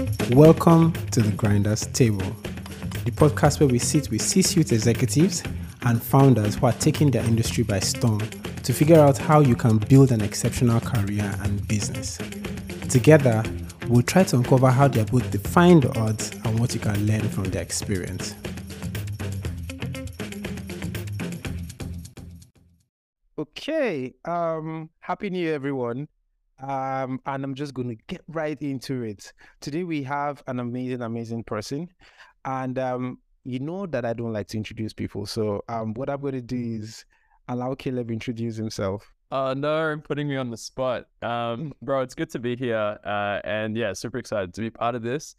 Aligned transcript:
Welcome 0.00 0.94
to 1.10 1.20
the 1.20 1.30
Grinders 1.36 1.86
Table, 1.88 2.24
the 3.04 3.10
podcast 3.10 3.60
where 3.60 3.68
we 3.68 3.78
sit 3.78 4.10
with 4.10 4.22
C 4.22 4.40
suite 4.40 4.72
executives 4.72 5.42
and 5.82 6.02
founders 6.02 6.54
who 6.54 6.64
are 6.64 6.72
taking 6.72 7.10
their 7.10 7.22
industry 7.24 7.64
by 7.64 7.80
storm 7.80 8.20
to 8.62 8.72
figure 8.72 8.98
out 8.98 9.18
how 9.18 9.40
you 9.40 9.54
can 9.54 9.76
build 9.76 10.10
an 10.10 10.22
exceptional 10.22 10.80
career 10.80 11.30
and 11.42 11.68
business. 11.68 12.16
Together, 12.88 13.42
we'll 13.88 14.00
try 14.00 14.22
to 14.22 14.36
uncover 14.36 14.70
how 14.70 14.88
they 14.88 15.00
have 15.00 15.10
both 15.10 15.30
defined 15.30 15.82
the 15.82 15.98
odds 16.00 16.30
and 16.44 16.58
what 16.58 16.72
you 16.72 16.80
can 16.80 17.06
learn 17.06 17.28
from 17.28 17.44
their 17.44 17.60
experience. 17.60 18.34
Okay, 23.36 24.14
um, 24.24 24.88
happy 25.00 25.28
new 25.28 25.40
year, 25.40 25.54
everyone. 25.54 26.08
Um, 26.62 27.20
and 27.26 27.44
I'm 27.44 27.54
just 27.54 27.74
going 27.74 27.88
to 27.88 27.96
get 28.06 28.22
right 28.28 28.60
into 28.60 29.02
it. 29.02 29.32
Today 29.60 29.84
we 29.84 30.02
have 30.02 30.42
an 30.46 30.60
amazing, 30.60 31.02
amazing 31.02 31.44
person, 31.44 31.88
and 32.44 32.78
um, 32.78 33.18
you 33.44 33.60
know 33.60 33.86
that 33.86 34.04
I 34.04 34.12
don't 34.12 34.32
like 34.32 34.48
to 34.48 34.56
introduce 34.56 34.92
people. 34.92 35.26
So 35.26 35.62
um, 35.68 35.94
what 35.94 36.10
I'm 36.10 36.20
going 36.20 36.34
to 36.34 36.42
do 36.42 36.56
is 36.56 37.04
allow 37.48 37.74
Caleb 37.74 38.10
introduce 38.10 38.56
himself. 38.56 39.10
Uh, 39.30 39.54
no, 39.54 40.00
putting 40.02 40.28
me 40.28 40.36
on 40.36 40.50
the 40.50 40.56
spot. 40.56 41.06
Um, 41.22 41.72
bro, 41.82 42.02
it's 42.02 42.14
good 42.14 42.30
to 42.30 42.38
be 42.38 42.56
here. 42.56 42.98
Uh, 43.04 43.40
and 43.44 43.76
yeah, 43.76 43.92
super 43.92 44.18
excited 44.18 44.52
to 44.54 44.60
be 44.60 44.70
part 44.70 44.94
of 44.94 45.02
this. 45.02 45.36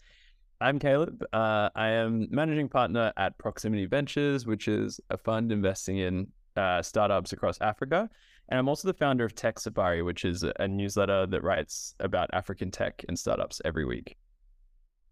I'm 0.62 0.80
Caleb. 0.80 1.24
Uh, 1.34 1.70
I 1.76 1.90
am 1.90 2.28
managing 2.30 2.70
partner 2.70 3.12
at 3.18 3.38
Proximity 3.38 3.86
Ventures, 3.88 4.46
which 4.46 4.68
is 4.68 5.00
a 5.10 5.18
fund 5.18 5.52
investing 5.52 5.98
in 5.98 6.28
uh, 6.56 6.82
startups 6.82 7.34
across 7.34 7.60
Africa. 7.62 8.10
And 8.52 8.60
I'm 8.60 8.68
also 8.68 8.90
the 8.90 8.94
founder 8.94 9.24
of 9.24 9.34
Tech 9.34 9.60
Safari, 9.60 10.02
which 10.02 10.26
is 10.26 10.44
a 10.44 10.68
newsletter 10.68 11.26
that 11.26 11.42
writes 11.42 11.96
about 12.02 12.30
African 12.34 12.70
tech 12.70 13.04
and 13.08 13.18
startups 13.18 13.62
every 13.64 13.86
week. 13.86 14.18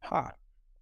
Ha, 0.02 0.34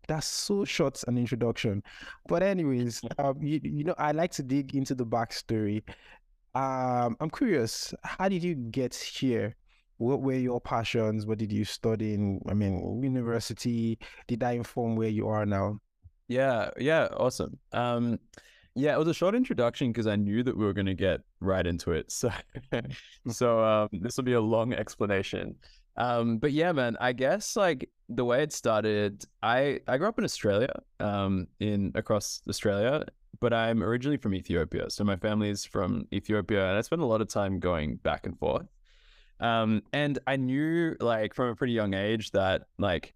that's 0.08 0.26
so 0.26 0.66
short 0.66 1.04
an 1.08 1.20
introduction. 1.20 1.84
But 2.28 2.42
anyways, 2.42 3.02
um, 3.20 3.38
you, 3.44 3.60
you 3.64 3.84
know, 3.84 3.94
I 4.00 4.12
like 4.12 4.32
to 4.32 4.44
dig 4.44 4.74
into 4.74 4.96
the 4.96 5.06
backstory. 5.06 5.84
Um, 6.56 7.16
I'm 7.20 7.30
curious, 7.30 7.94
how 8.04 8.28
did 8.28 8.42
you 8.42 8.56
get 8.56 8.96
here? 8.96 9.56
What 9.98 10.24
were 10.24 10.34
your 10.34 10.60
passions? 10.60 11.28
What 11.28 11.38
did 11.38 11.52
you 11.52 11.64
study 11.64 12.16
in, 12.16 12.42
I 12.50 12.56
mean, 12.56 13.04
university? 13.04 14.00
Did 14.28 14.40
that 14.40 14.56
inform 14.56 14.96
where 14.96 15.10
you 15.10 15.28
are 15.28 15.46
now? 15.46 15.80
Yeah, 16.28 16.72
yeah, 16.80 17.08
awesome. 17.18 17.60
Um, 17.72 18.18
yeah, 18.78 18.94
it 18.94 19.00
was 19.00 19.08
a 19.08 19.14
short 19.14 19.34
introduction 19.34 19.92
because 19.92 20.08
I 20.08 20.16
knew 20.16 20.44
that 20.44 20.56
we 20.56 20.64
were 20.64 20.74
going 20.74 20.86
to 20.86 20.94
get 20.94 21.22
right 21.40 21.66
into 21.66 21.92
it. 21.92 22.08
So, 22.14 22.32
so 23.30 23.64
um, 23.64 23.90
this 23.92 24.18
will 24.18 24.24
be 24.24 24.34
a 24.34 24.42
long 24.42 24.74
explanation. 24.74 25.56
Um, 25.98 26.38
but 26.38 26.52
yeah, 26.52 26.72
man, 26.72 26.96
I 27.02 27.14
guess 27.14 27.56
like 27.56 27.90
the 28.08 28.24
way 28.24 28.44
it 28.44 28.54
started, 28.54 29.26
I 29.42 29.80
I 29.88 29.98
grew 29.98 30.08
up 30.08 30.20
in 30.20 30.26
Australia, 30.26 30.72
um, 31.00 31.48
in 31.60 31.92
across 31.96 32.42
Australia, 32.48 33.04
but 33.40 33.52
I'm 33.52 33.82
originally 33.84 34.18
from 34.18 34.36
Ethiopia. 34.36 34.90
So 34.90 35.04
my 35.04 35.16
family 35.16 35.50
is 35.50 35.66
from 35.66 36.08
Ethiopia, 36.14 36.70
and 36.70 36.78
I 36.78 36.82
spent 36.82 37.02
a 37.02 37.06
lot 37.06 37.22
of 37.22 37.28
time 37.28 37.60
going 37.60 37.96
back 37.98 38.28
and 38.28 38.38
forth. 38.38 38.68
Um, 39.40 39.82
and 39.92 40.20
I 40.28 40.36
knew 40.36 40.96
like 41.00 41.34
from 41.34 41.50
a 41.50 41.56
pretty 41.56 41.74
young 41.74 41.94
age 41.94 42.32
that 42.32 42.68
like 42.78 43.14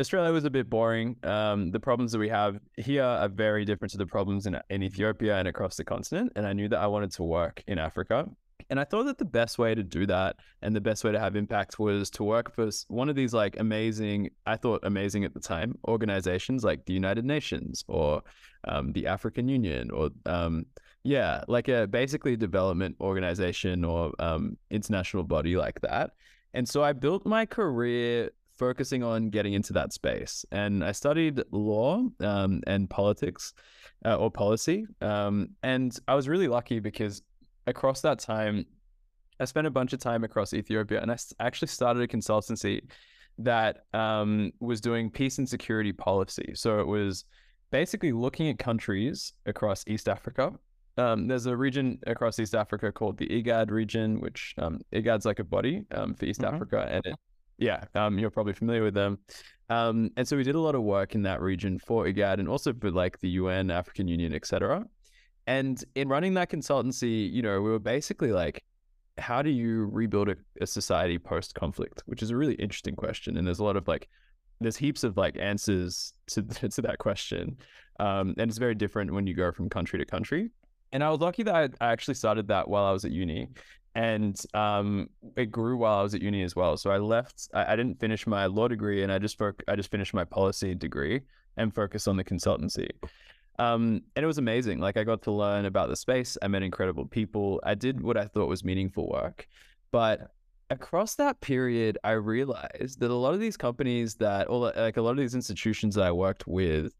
Australia 0.00 0.32
was 0.32 0.44
a 0.44 0.50
bit 0.50 0.70
boring. 0.70 1.16
Um, 1.22 1.70
the 1.70 1.80
problems 1.80 2.12
that 2.12 2.18
we 2.18 2.28
have 2.28 2.58
here 2.76 3.04
are 3.04 3.28
very 3.28 3.64
different 3.64 3.92
to 3.92 3.98
the 3.98 4.06
problems 4.06 4.46
in, 4.46 4.58
in 4.70 4.82
Ethiopia 4.82 5.36
and 5.38 5.46
across 5.46 5.76
the 5.76 5.84
continent. 5.84 6.32
And 6.34 6.46
I 6.46 6.52
knew 6.52 6.68
that 6.68 6.78
I 6.78 6.86
wanted 6.86 7.12
to 7.12 7.22
work 7.22 7.62
in 7.66 7.78
Africa. 7.78 8.26
And 8.70 8.80
I 8.80 8.84
thought 8.84 9.04
that 9.04 9.18
the 9.18 9.26
best 9.26 9.58
way 9.58 9.74
to 9.74 9.82
do 9.82 10.06
that 10.06 10.36
and 10.62 10.74
the 10.74 10.80
best 10.80 11.04
way 11.04 11.12
to 11.12 11.20
have 11.20 11.36
impact 11.36 11.78
was 11.78 12.08
to 12.10 12.24
work 12.24 12.54
for 12.54 12.70
one 12.88 13.10
of 13.10 13.16
these 13.16 13.34
like 13.34 13.60
amazing, 13.60 14.30
I 14.46 14.56
thought 14.56 14.80
amazing 14.84 15.24
at 15.24 15.34
the 15.34 15.40
time, 15.40 15.76
organizations 15.86 16.64
like 16.64 16.86
the 16.86 16.94
United 16.94 17.26
Nations 17.26 17.84
or 17.86 18.22
um, 18.66 18.92
the 18.92 19.06
African 19.06 19.46
Union 19.46 19.90
or, 19.90 20.08
um, 20.24 20.64
yeah, 21.02 21.44
like 21.48 21.68
a 21.68 21.86
basically 21.86 22.36
development 22.36 22.96
organization 23.00 23.84
or 23.84 24.12
um, 24.18 24.56
international 24.70 25.24
body 25.24 25.56
like 25.56 25.80
that. 25.82 26.12
And 26.54 26.66
so 26.66 26.82
I 26.82 26.92
built 26.94 27.26
my 27.26 27.44
career 27.44 28.30
focusing 28.62 29.02
on 29.02 29.28
getting 29.28 29.54
into 29.54 29.72
that 29.72 29.92
space. 29.92 30.46
And 30.52 30.84
I 30.84 30.92
studied 30.92 31.42
law 31.50 32.06
um, 32.20 32.60
and 32.68 32.88
politics 32.88 33.54
uh, 34.04 34.14
or 34.14 34.30
policy. 34.30 34.86
Um, 35.00 35.48
and 35.64 35.98
I 36.06 36.14
was 36.14 36.28
really 36.28 36.46
lucky 36.46 36.78
because 36.78 37.22
across 37.66 38.02
that 38.02 38.20
time, 38.20 38.64
I 39.40 39.46
spent 39.46 39.66
a 39.66 39.70
bunch 39.78 39.92
of 39.92 39.98
time 39.98 40.22
across 40.22 40.54
Ethiopia 40.54 41.02
and 41.02 41.10
I 41.10 41.16
actually 41.40 41.68
started 41.68 42.04
a 42.04 42.06
consultancy 42.06 42.82
that 43.38 43.78
um, 43.94 44.52
was 44.60 44.80
doing 44.80 45.10
peace 45.10 45.38
and 45.38 45.48
security 45.48 45.92
policy. 45.92 46.52
So 46.54 46.78
it 46.78 46.86
was 46.86 47.24
basically 47.72 48.12
looking 48.12 48.48
at 48.48 48.60
countries 48.60 49.32
across 49.44 49.82
East 49.88 50.08
Africa. 50.08 50.52
Um, 50.98 51.26
there's 51.26 51.46
a 51.46 51.56
region 51.56 51.98
across 52.06 52.38
East 52.38 52.54
Africa 52.54 52.92
called 52.92 53.18
the 53.18 53.26
IGAD 53.26 53.72
region, 53.72 54.20
which 54.20 54.54
um, 54.58 54.78
IGAD's 54.92 55.26
like 55.26 55.40
a 55.40 55.44
body 55.44 55.82
um, 55.90 56.14
for 56.14 56.26
East 56.26 56.42
mm-hmm. 56.42 56.54
Africa, 56.54 56.86
and 56.88 57.04
it 57.06 57.16
yeah, 57.58 57.84
um, 57.94 58.18
you're 58.18 58.30
probably 58.30 58.52
familiar 58.52 58.82
with 58.82 58.94
them. 58.94 59.18
Um, 59.68 60.10
and 60.16 60.26
so 60.26 60.36
we 60.36 60.42
did 60.42 60.54
a 60.54 60.60
lot 60.60 60.74
of 60.74 60.82
work 60.82 61.14
in 61.14 61.22
that 61.22 61.40
region 61.40 61.78
for 61.78 62.04
IGAD 62.04 62.38
and 62.38 62.48
also 62.48 62.72
for 62.72 62.90
like 62.90 63.18
the 63.20 63.30
UN, 63.30 63.70
African 63.70 64.08
Union, 64.08 64.34
etc. 64.34 64.84
And 65.46 65.82
in 65.94 66.08
running 66.08 66.34
that 66.34 66.50
consultancy, 66.50 67.30
you 67.30 67.42
know, 67.42 67.60
we 67.60 67.70
were 67.70 67.78
basically 67.78 68.32
like, 68.32 68.62
how 69.18 69.42
do 69.42 69.50
you 69.50 69.86
rebuild 69.86 70.28
a, 70.28 70.36
a 70.60 70.66
society 70.66 71.18
post 71.18 71.54
conflict? 71.54 72.02
Which 72.06 72.22
is 72.22 72.30
a 72.30 72.36
really 72.36 72.54
interesting 72.54 72.96
question. 72.96 73.36
And 73.36 73.46
there's 73.46 73.58
a 73.58 73.64
lot 73.64 73.76
of 73.76 73.88
like, 73.88 74.08
there's 74.60 74.76
heaps 74.76 75.04
of 75.04 75.16
like 75.16 75.36
answers 75.38 76.12
to 76.28 76.42
to 76.68 76.82
that 76.82 76.98
question, 76.98 77.56
um, 77.98 78.34
and 78.38 78.48
it's 78.48 78.58
very 78.58 78.74
different 78.74 79.12
when 79.12 79.26
you 79.26 79.34
go 79.34 79.50
from 79.50 79.68
country 79.68 79.98
to 79.98 80.04
country. 80.04 80.50
And 80.92 81.02
I 81.02 81.10
was 81.10 81.20
lucky 81.20 81.42
that 81.44 81.54
I, 81.54 81.68
I 81.80 81.92
actually 81.92 82.14
started 82.14 82.48
that 82.48 82.68
while 82.68 82.84
I 82.84 82.92
was 82.92 83.04
at 83.04 83.10
uni, 83.10 83.48
and 83.94 84.40
um, 84.54 85.10
it 85.36 85.46
grew 85.46 85.76
while 85.76 85.98
I 85.98 86.02
was 86.02 86.14
at 86.14 86.22
uni 86.22 86.42
as 86.42 86.56
well. 86.56 86.76
So 86.76 86.90
I 86.90 86.98
left. 86.98 87.48
I, 87.52 87.72
I 87.72 87.76
didn't 87.76 88.00
finish 88.00 88.26
my 88.26 88.46
law 88.46 88.68
degree, 88.68 89.02
and 89.02 89.12
I 89.12 89.18
just 89.18 89.40
I 89.68 89.76
just 89.76 89.90
finished 89.90 90.14
my 90.14 90.24
policy 90.24 90.74
degree 90.74 91.20
and 91.56 91.74
focused 91.74 92.08
on 92.08 92.16
the 92.16 92.24
consultancy. 92.24 92.88
Um, 93.58 94.02
and 94.16 94.24
it 94.24 94.26
was 94.26 94.38
amazing. 94.38 94.78
Like 94.80 94.96
I 94.96 95.04
got 95.04 95.22
to 95.22 95.30
learn 95.32 95.66
about 95.66 95.88
the 95.88 95.96
space. 95.96 96.38
I 96.40 96.48
met 96.48 96.62
incredible 96.62 97.06
people. 97.06 97.60
I 97.64 97.74
did 97.74 98.00
what 98.00 98.16
I 98.16 98.24
thought 98.24 98.48
was 98.48 98.64
meaningful 98.64 99.08
work, 99.08 99.46
but 99.90 100.30
across 100.70 101.16
that 101.16 101.40
period, 101.42 101.98
I 102.02 102.12
realized 102.12 103.00
that 103.00 103.10
a 103.10 103.14
lot 103.14 103.34
of 103.34 103.40
these 103.40 103.58
companies 103.58 104.14
that, 104.16 104.48
or 104.48 104.72
like 104.74 104.96
a 104.96 105.02
lot 105.02 105.10
of 105.10 105.18
these 105.18 105.34
institutions 105.34 105.94
that 105.96 106.04
I 106.04 106.12
worked 106.12 106.46
with, 106.46 106.94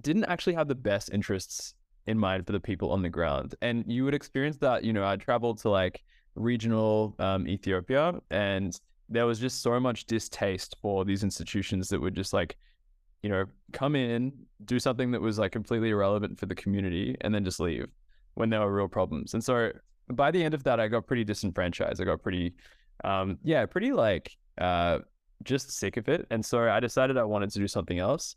didn't 0.00 0.24
actually 0.24 0.54
have 0.54 0.66
the 0.66 0.74
best 0.74 1.10
interests 1.12 1.74
in 2.06 2.18
mind 2.18 2.46
for 2.46 2.52
the 2.52 2.60
people 2.60 2.90
on 2.90 3.02
the 3.02 3.08
ground. 3.08 3.54
And 3.62 3.84
you 3.86 4.04
would 4.04 4.14
experience 4.14 4.56
that, 4.58 4.84
you 4.84 4.92
know, 4.92 5.06
I 5.06 5.16
traveled 5.16 5.58
to 5.58 5.70
like 5.70 6.02
regional 6.34 7.14
um, 7.18 7.46
Ethiopia 7.48 8.14
and 8.30 8.78
there 9.08 9.26
was 9.26 9.38
just 9.38 9.62
so 9.62 9.78
much 9.78 10.06
distaste 10.06 10.76
for 10.80 11.04
these 11.04 11.22
institutions 11.22 11.88
that 11.88 12.00
would 12.00 12.14
just 12.14 12.32
like, 12.32 12.56
you 13.22 13.28
know, 13.28 13.44
come 13.72 13.96
in, 13.96 14.32
do 14.64 14.78
something 14.78 15.10
that 15.12 15.20
was 15.20 15.38
like 15.38 15.52
completely 15.52 15.90
irrelevant 15.90 16.38
for 16.38 16.46
the 16.46 16.54
community 16.54 17.16
and 17.20 17.34
then 17.34 17.44
just 17.44 17.60
leave 17.60 17.86
when 18.34 18.50
there 18.50 18.60
were 18.60 18.72
real 18.72 18.88
problems. 18.88 19.34
And 19.34 19.42
so 19.42 19.70
by 20.12 20.30
the 20.30 20.42
end 20.42 20.54
of 20.54 20.64
that, 20.64 20.80
I 20.80 20.88
got 20.88 21.06
pretty 21.06 21.24
disenfranchised. 21.24 22.00
I 22.00 22.04
got 22.04 22.22
pretty, 22.22 22.54
um, 23.04 23.38
yeah, 23.42 23.64
pretty 23.66 23.92
like, 23.92 24.36
uh, 24.58 24.98
just 25.42 25.70
sick 25.70 25.96
of 25.96 26.08
it. 26.08 26.26
And 26.30 26.44
so 26.44 26.68
I 26.68 26.80
decided 26.80 27.16
I 27.18 27.24
wanted 27.24 27.50
to 27.50 27.58
do 27.58 27.68
something 27.68 27.98
else. 27.98 28.36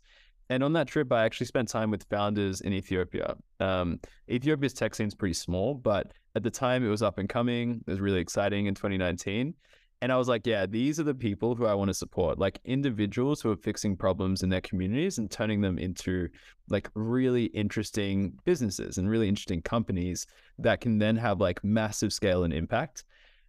And 0.50 0.62
on 0.62 0.72
that 0.72 0.88
trip, 0.88 1.12
I 1.12 1.24
actually 1.24 1.46
spent 1.46 1.68
time 1.68 1.90
with 1.90 2.04
founders 2.04 2.62
in 2.62 2.72
Ethiopia. 2.72 3.36
Um, 3.60 4.00
Ethiopia's 4.30 4.72
tech 4.72 4.94
scene 4.94 5.08
is 5.08 5.14
pretty 5.14 5.34
small, 5.34 5.74
but 5.74 6.12
at 6.34 6.42
the 6.42 6.50
time 6.50 6.84
it 6.84 6.88
was 6.88 7.02
up 7.02 7.18
and 7.18 7.28
coming. 7.28 7.82
It 7.86 7.90
was 7.90 8.00
really 8.00 8.20
exciting 8.20 8.66
in 8.66 8.74
2019. 8.74 9.54
And 10.00 10.12
I 10.12 10.16
was 10.16 10.28
like, 10.28 10.46
yeah, 10.46 10.64
these 10.64 11.00
are 11.00 11.04
the 11.04 11.14
people 11.14 11.56
who 11.56 11.66
I 11.66 11.74
want 11.74 11.88
to 11.88 11.94
support, 11.94 12.38
like 12.38 12.60
individuals 12.64 13.40
who 13.40 13.50
are 13.50 13.56
fixing 13.56 13.96
problems 13.96 14.42
in 14.42 14.48
their 14.48 14.60
communities 14.60 15.18
and 15.18 15.28
turning 15.28 15.60
them 15.60 15.76
into 15.76 16.28
like 16.68 16.88
really 16.94 17.46
interesting 17.46 18.32
businesses 18.44 18.98
and 18.98 19.10
really 19.10 19.28
interesting 19.28 19.60
companies 19.60 20.26
that 20.58 20.80
can 20.80 20.98
then 20.98 21.16
have 21.16 21.40
like 21.40 21.62
massive 21.64 22.12
scale 22.12 22.44
and 22.44 22.54
impact. 22.54 23.04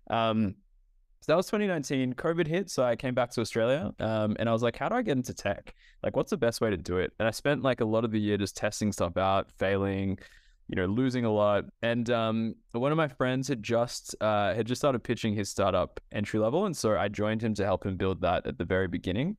Um, 0.10 0.56
so 1.22 1.34
that 1.34 1.36
was 1.36 1.48
2019. 1.48 2.14
COVID 2.14 2.48
hit, 2.48 2.70
so 2.70 2.84
I 2.84 2.96
came 2.96 3.14
back 3.14 3.30
to 3.32 3.42
Australia, 3.42 3.94
um, 4.00 4.38
and 4.40 4.48
I 4.48 4.54
was 4.54 4.64
like, 4.64 4.78
"How 4.78 4.88
do 4.88 4.96
I 4.96 5.02
get 5.02 5.18
into 5.18 5.34
tech? 5.34 5.74
Like, 6.02 6.16
what's 6.16 6.30
the 6.30 6.38
best 6.38 6.62
way 6.62 6.70
to 6.70 6.78
do 6.78 6.98
it?" 6.98 7.12
And 7.20 7.28
I 7.28 7.32
spent 7.32 7.62
like 7.62 7.82
a 7.82 7.86
lot 7.86 8.06
of 8.06 8.12
the 8.12 8.20
year 8.20 8.38
just 8.38 8.56
testing 8.56 8.92
stuff 8.92 9.18
out, 9.18 9.52
failing, 9.58 10.18
you 10.70 10.76
know, 10.76 10.86
losing 10.86 11.26
a 11.26 11.32
lot. 11.32 11.66
And 11.82 12.10
um, 12.10 12.56
one 12.72 12.92
of 12.92 12.98
my 12.98 13.10
friends 13.10 13.48
had 13.50 13.62
just 13.62 14.16
uh, 14.22 14.54
had 14.54 14.66
just 14.66 14.80
started 14.80 15.04
pitching 15.04 15.36
his 15.36 15.50
startup 15.50 16.00
entry 16.14 16.40
level, 16.40 16.66
and 16.66 16.78
so 16.78 16.98
I 16.98 17.10
joined 17.10 17.42
him 17.42 17.54
to 17.56 17.66
help 17.66 17.86
him 17.86 17.98
build 17.98 18.22
that 18.22 18.48
at 18.48 18.58
the 18.58 18.66
very 18.66 18.88
beginning. 18.88 19.36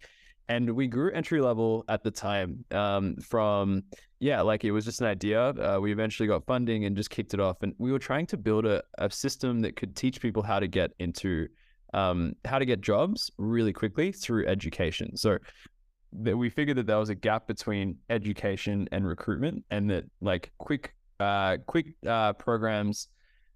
And 0.49 0.69
we 0.75 0.89
grew 0.89 1.13
entry 1.13 1.41
level 1.41 1.85
at 1.89 2.03
the 2.03 2.11
time 2.11 2.65
um, 2.73 3.17
from 3.17 3.85
yeah, 4.19 4.43
like 4.43 4.65
it 4.65 4.73
was 4.73 4.85
just 4.85 5.01
an 5.01 5.07
idea. 5.07 5.51
Uh, 5.51 5.79
we 5.81 5.93
eventually 5.93 6.27
got 6.27 6.45
funding 6.45 6.85
and 6.85 6.95
just 6.95 7.09
kicked 7.09 7.33
it 7.33 7.41
off, 7.41 7.63
and 7.63 7.75
we 7.79 7.91
were 7.91 7.99
trying 7.99 8.27
to 8.27 8.37
build 8.37 8.67
a, 8.67 8.83
a 8.99 9.11
system 9.11 9.61
that 9.61 9.77
could 9.77 9.97
teach 9.97 10.21
people 10.21 10.43
how 10.43 10.61
to 10.61 10.69
get 10.69 10.91
into 10.99 11.49
um, 11.95 12.35
how 12.45 12.59
to 12.59 12.65
get 12.65 12.81
jobs 12.81 13.31
really 13.39 13.73
quickly 13.73 14.13
through 14.13 14.47
education. 14.47 15.17
So 15.17 15.39
that 16.13 16.37
we 16.37 16.51
figured 16.51 16.77
that 16.77 16.87
there 16.87 16.99
was 16.99 17.09
a 17.09 17.15
gap 17.15 17.47
between 17.47 17.97
education 18.09 18.89
and 18.93 19.07
recruitment, 19.07 19.65
and 19.71 19.89
that 19.91 20.05
like 20.21 20.51
quick, 20.59 20.95
uh, 21.21 21.59
quick 21.67 21.95
uh, 22.07 22.33
programs 22.33 23.09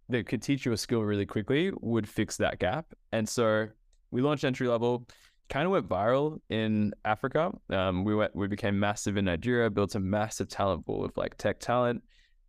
that 0.09 0.27
could 0.27 0.43
teach 0.43 0.67
you 0.67 0.73
a 0.73 0.77
skill 0.77 1.01
really 1.01 1.27
quickly 1.27 1.73
would 1.81 2.09
fix 2.09 2.37
that 2.37 2.59
gap. 2.59 2.87
And 3.13 3.29
so 3.29 3.69
we 4.11 4.23
launched 4.23 4.45
entry 4.45 4.69
level. 4.69 5.07
Kind 5.49 5.67
of 5.67 5.73
went 5.73 5.89
viral 5.89 6.41
in 6.49 6.93
Africa. 7.05 7.53
Um, 7.71 8.05
we 8.05 8.15
went, 8.15 8.35
we 8.35 8.47
became 8.49 8.79
massive 8.79 9.17
in 9.17 9.27
Nigeria, 9.27 9.69
built 9.69 9.95
a 9.95 10.01
massive 10.01 10.49
talent 10.49 10.87
pool 10.87 11.05
of 11.05 11.17
like 11.17 11.37
tech 11.37 11.59
talent, 11.59 12.03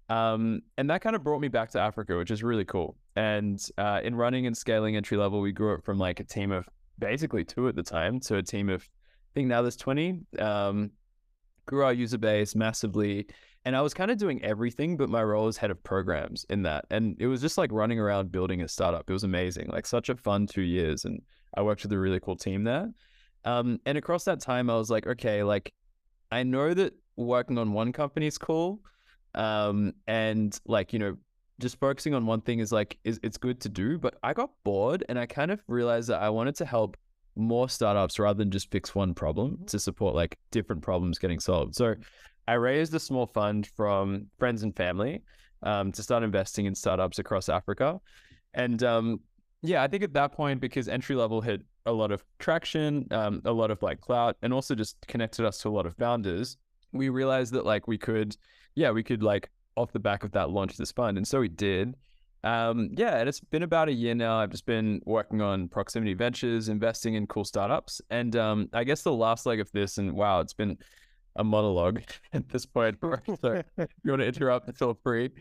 um, 0.10 0.62
and 0.78 0.90
that 0.90 1.02
kind 1.02 1.16
of 1.16 1.24
brought 1.24 1.42
me 1.42 1.48
back 1.48 1.72
to 1.72 1.80
Africa, 1.80 2.18
which 2.18 2.32
is 2.32 2.44
really 2.44 2.66
cool. 2.66 2.96
And 3.16 3.62
uh, 3.78 4.02
in 4.04 4.16
running 4.16 4.46
and 4.46 4.56
scaling 4.56 4.96
entry 4.96 5.18
level, 5.18 5.42
we 5.42 5.52
grew 5.52 5.74
up 5.74 5.84
from 5.84 5.98
like 5.98 6.20
a 6.20 6.24
team 6.24 6.52
of 6.52 6.68
basically 7.00 7.44
two 7.44 7.68
at 7.68 7.76
the 7.76 7.84
time 7.84 8.20
to 8.22 8.38
a 8.38 8.44
team 8.44 8.70
of, 8.70 8.82
I 8.82 9.32
think 9.34 9.48
now 9.48 9.62
there's 9.62 9.76
20. 9.76 10.22
Um, 10.40 10.92
grew 11.66 11.84
our 11.84 11.94
user 11.94 12.18
base 12.18 12.56
massively. 12.56 13.28
And 13.66 13.76
I 13.76 13.82
was 13.82 13.96
kind 13.96 14.12
of 14.12 14.20
doing 14.20 14.44
everything, 14.44 14.96
but 14.96 15.10
my 15.10 15.24
role 15.24 15.46
was 15.46 15.58
head 15.58 15.72
of 15.72 15.84
programs 15.84 16.46
in 16.52 16.62
that. 16.64 16.86
And 16.92 17.16
it 17.20 17.26
was 17.26 17.42
just 17.42 17.58
like 17.58 17.72
running 17.72 18.00
around 18.00 18.32
building 18.32 18.62
a 18.62 18.68
startup. 18.68 19.10
It 19.10 19.14
was 19.14 19.24
amazing, 19.24 19.70
like 19.70 19.88
such 19.88 20.10
a 20.10 20.16
fun 20.16 20.46
two 20.46 20.62
years. 20.62 21.06
And 21.06 21.22
I 21.58 21.64
worked 21.64 21.82
with 21.82 21.92
a 21.92 21.98
really 21.98 22.20
cool 22.20 22.36
team 22.36 22.64
there. 22.64 22.92
Um, 23.44 23.80
and 23.88 23.98
across 23.98 24.24
that 24.26 24.40
time, 24.40 24.70
I 24.70 24.76
was 24.76 24.92
like, 24.92 25.08
okay, 25.08 25.42
like 25.42 25.74
I 26.32 26.44
know 26.44 26.76
that 26.76 26.94
working 27.16 27.58
on 27.58 27.74
one 27.74 27.92
company 27.92 28.28
is 28.28 28.38
cool. 28.38 28.82
Um, 29.36 29.94
and 30.08 30.58
like, 30.66 30.94
you 30.94 31.00
know, 31.00 31.18
just 31.60 31.80
focusing 31.80 32.14
on 32.14 32.26
one 32.26 32.42
thing 32.42 32.60
is 32.60 32.72
like, 32.72 32.98
is 33.04 33.20
it's 33.24 33.38
good 33.38 33.62
to 33.62 33.70
do. 33.70 33.98
But 33.98 34.16
I 34.24 34.34
got 34.34 34.50
bored 34.64 35.04
and 35.08 35.20
I 35.20 35.26
kind 35.26 35.52
of 35.52 35.62
realized 35.68 36.10
that 36.10 36.22
I 36.22 36.30
wanted 36.30 36.56
to 36.56 36.66
help 36.66 36.98
more 37.36 37.70
startups 37.70 38.18
rather 38.18 38.38
than 38.38 38.50
just 38.50 38.72
fix 38.72 38.96
one 38.96 39.14
problem 39.14 39.60
to 39.68 39.78
support 39.78 40.16
like 40.16 40.38
different 40.52 40.82
problems 40.82 41.20
getting 41.20 41.40
solved. 41.40 41.76
So 41.76 41.96
I 42.48 42.54
raised 42.54 42.94
a 42.94 43.00
small 43.00 43.28
fund 43.28 43.68
from 43.76 44.28
friends 44.40 44.64
and 44.64 44.76
family 44.76 45.22
um, 45.64 45.92
to 45.92 46.04
start 46.04 46.24
investing 46.24 46.66
in 46.66 46.76
startups 46.76 47.20
across 47.20 47.50
Africa. 47.50 48.00
And 48.54 48.82
um, 48.84 49.20
yeah, 49.62 49.84
I 49.84 49.88
think 49.88 50.04
at 50.04 50.14
that 50.14 50.32
point, 50.32 50.62
because 50.62 50.88
entry 50.88 51.16
level 51.16 51.42
hit 51.42 51.62
a 51.86 51.92
lot 51.92 52.12
of 52.12 52.24
traction, 52.40 53.08
um, 53.12 53.42
a 53.46 53.52
lot 53.52 53.72
of 53.72 53.82
like 53.82 54.00
clout, 54.00 54.38
and 54.42 54.54
also 54.54 54.76
just 54.76 54.96
connected 55.08 55.46
us 55.46 55.58
to 55.60 55.70
a 55.70 55.72
lot 55.72 55.86
of 55.86 55.96
founders, 55.98 56.58
we 56.92 57.10
realized 57.10 57.54
that 57.54 57.66
like 57.66 57.88
we 57.88 57.98
could, 57.98 58.38
yeah, 58.76 58.92
we 58.92 59.04
could 59.04 59.24
like 59.24 59.50
off 59.76 59.92
the 59.92 60.00
back 60.00 60.24
of 60.24 60.32
that 60.34 60.50
launch 60.50 60.78
this 60.78 60.92
fund. 60.92 61.18
And 61.18 61.28
so 61.28 61.40
we 61.40 61.50
did. 61.50 61.96
Um, 62.44 62.92
yeah, 62.94 63.18
and 63.18 63.28
it's 63.28 63.40
been 63.40 63.64
about 63.64 63.90
a 63.90 63.94
year 63.94 64.14
now. 64.14 64.38
I've 64.38 64.52
just 64.52 64.66
been 64.68 65.02
working 65.06 65.42
on 65.42 65.68
proximity 65.68 66.14
ventures, 66.14 66.70
investing 66.70 67.16
in 67.16 67.26
cool 67.26 67.44
startups. 67.44 68.02
And 68.12 68.36
um, 68.36 68.70
I 68.72 68.84
guess 68.84 69.02
the 69.02 69.12
last 69.12 69.46
leg 69.46 69.60
of 69.60 69.72
this, 69.72 69.98
and 69.98 70.14
wow, 70.14 70.42
it's 70.42 70.54
been 70.54 70.78
a 71.36 71.44
monologue 71.44 72.04
at 72.34 72.48
this 72.50 72.66
point. 72.66 72.98
so 73.42 73.64
if 73.78 73.90
you 74.04 74.12
want 74.12 74.22
to 74.22 74.28
interrupt, 74.28 74.78
feel 74.78 74.98
free. 75.04 75.32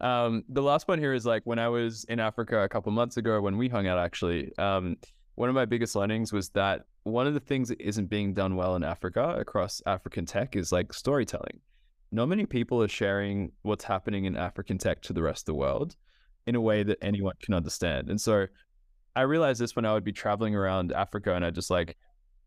Um, 0.00 0.44
the 0.48 0.62
last 0.62 0.88
one 0.88 0.98
here 0.98 1.12
is 1.12 1.24
like 1.26 1.42
when 1.44 1.58
I 1.58 1.68
was 1.68 2.04
in 2.04 2.20
Africa 2.20 2.62
a 2.62 2.68
couple 2.68 2.92
months 2.92 3.16
ago 3.16 3.40
when 3.40 3.56
we 3.56 3.68
hung 3.68 3.86
out, 3.86 3.98
actually, 3.98 4.56
um, 4.58 4.96
one 5.36 5.48
of 5.48 5.54
my 5.54 5.64
biggest 5.66 5.94
learnings 5.94 6.32
was 6.32 6.48
that 6.50 6.86
one 7.04 7.26
of 7.26 7.34
the 7.34 7.40
things 7.40 7.68
that 7.68 7.80
isn't 7.80 8.06
being 8.06 8.34
done 8.34 8.56
well 8.56 8.76
in 8.76 8.82
Africa 8.82 9.36
across 9.38 9.82
African 9.86 10.26
tech 10.26 10.56
is 10.56 10.72
like 10.72 10.92
storytelling. 10.92 11.60
Not 12.12 12.26
many 12.26 12.46
people 12.46 12.82
are 12.82 12.88
sharing 12.88 13.52
what's 13.62 13.84
happening 13.84 14.24
in 14.24 14.36
African 14.36 14.78
tech 14.78 15.02
to 15.02 15.12
the 15.12 15.22
rest 15.22 15.42
of 15.42 15.46
the 15.46 15.54
world 15.54 15.96
in 16.46 16.54
a 16.54 16.60
way 16.60 16.82
that 16.82 16.98
anyone 17.02 17.34
can 17.42 17.54
understand. 17.54 18.08
And 18.08 18.20
so 18.20 18.46
I 19.16 19.22
realized 19.22 19.60
this 19.60 19.74
when 19.74 19.84
I 19.84 19.92
would 19.92 20.04
be 20.04 20.12
traveling 20.12 20.54
around 20.54 20.92
Africa 20.92 21.34
and 21.34 21.44
I 21.44 21.50
just 21.50 21.70
like 21.70 21.96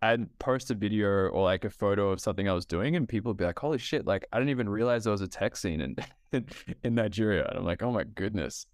I'd 0.02 0.40
post 0.40 0.72
a 0.72 0.76
video 0.76 1.28
or 1.28 1.44
like 1.44 1.66
a 1.66 1.70
photo 1.70 2.12
of 2.12 2.22
something 2.22 2.48
I 2.48 2.54
was 2.54 2.66
doing, 2.66 2.96
and 2.96 3.08
people 3.08 3.32
would 3.32 3.38
be 3.38 3.44
like, 3.44 3.60
"Holy 3.60 3.78
shit!" 3.78 4.06
Like 4.06 4.26
I 4.32 4.38
didn't 4.38 4.52
even 4.52 4.70
realize 4.70 5.04
there 5.04 5.12
was 5.12 5.22
a 5.22 5.28
tech 5.28 5.58
scene 5.58 5.82
in 5.82 5.96
in, 6.32 6.46
in 6.84 6.96
Nigeria. 6.96 7.46
And 7.50 7.60
I'm 7.60 7.66
like, 7.66 7.84
"Oh 7.84 7.92
my 7.92 8.04
goodness!" 8.04 8.66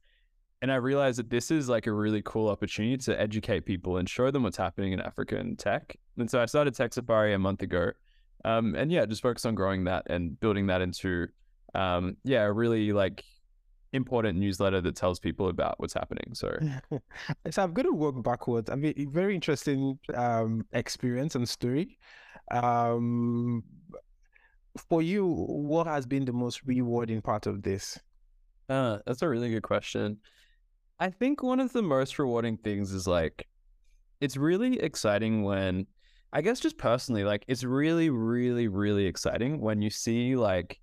And 0.61 0.71
I 0.71 0.75
realized 0.75 1.19
that 1.19 1.29
this 1.29 1.51
is 1.51 1.67
like 1.67 1.87
a 1.87 1.91
really 1.91 2.21
cool 2.23 2.49
opportunity 2.49 2.97
to 2.97 3.19
educate 3.19 3.65
people 3.65 3.97
and 3.97 4.09
show 4.09 4.31
them 4.31 4.43
what's 4.43 4.57
happening 4.57 4.93
in 4.93 5.01
African 5.01 5.55
tech. 5.55 5.95
And 6.17 6.29
so 6.29 6.41
I 6.41 6.45
started 6.45 6.75
Tech 6.75 6.93
Safari 6.93 7.33
a 7.33 7.39
month 7.39 7.61
ago, 7.61 7.91
um, 8.45 8.75
and 8.75 8.91
yeah, 8.91 9.05
just 9.07 9.23
focus 9.23 9.43
on 9.45 9.55
growing 9.55 9.85
that 9.85 10.03
and 10.07 10.39
building 10.39 10.67
that 10.67 10.81
into, 10.81 11.27
um, 11.73 12.15
yeah, 12.23 12.43
a 12.43 12.51
really 12.51 12.93
like 12.93 13.23
important 13.91 14.37
newsletter 14.37 14.81
that 14.81 14.95
tells 14.95 15.19
people 15.19 15.49
about 15.49 15.79
what's 15.79 15.95
happening. 15.95 16.33
So, 16.33 16.55
so 17.49 17.63
I'm 17.63 17.73
going 17.73 17.87
to 17.87 17.93
work 17.93 18.21
backwards. 18.21 18.69
I 18.69 18.75
mean, 18.75 19.09
very 19.11 19.33
interesting 19.33 19.97
um, 20.13 20.63
experience 20.73 21.33
and 21.33 21.49
story. 21.49 21.97
Um, 22.51 23.63
for 24.89 25.01
you, 25.01 25.25
what 25.25 25.87
has 25.87 26.05
been 26.05 26.25
the 26.25 26.33
most 26.33 26.61
rewarding 26.65 27.21
part 27.21 27.47
of 27.47 27.63
this? 27.63 27.99
Uh, 28.69 28.99
that's 29.07 29.23
a 29.23 29.27
really 29.27 29.49
good 29.49 29.63
question. 29.63 30.17
I 30.99 31.09
think 31.09 31.41
one 31.41 31.59
of 31.59 31.73
the 31.73 31.81
most 31.81 32.19
rewarding 32.19 32.57
things 32.57 32.91
is 32.91 33.07
like, 33.07 33.47
it's 34.21 34.37
really 34.37 34.79
exciting 34.79 35.43
when, 35.43 35.87
I 36.35 36.41
guess, 36.41 36.59
just 36.59 36.77
personally, 36.77 37.23
like, 37.23 37.45
it's 37.47 37.63
really, 37.63 38.09
really, 38.09 38.67
really 38.67 39.05
exciting 39.05 39.61
when 39.61 39.81
you 39.81 39.89
see 39.89 40.35
like 40.35 40.79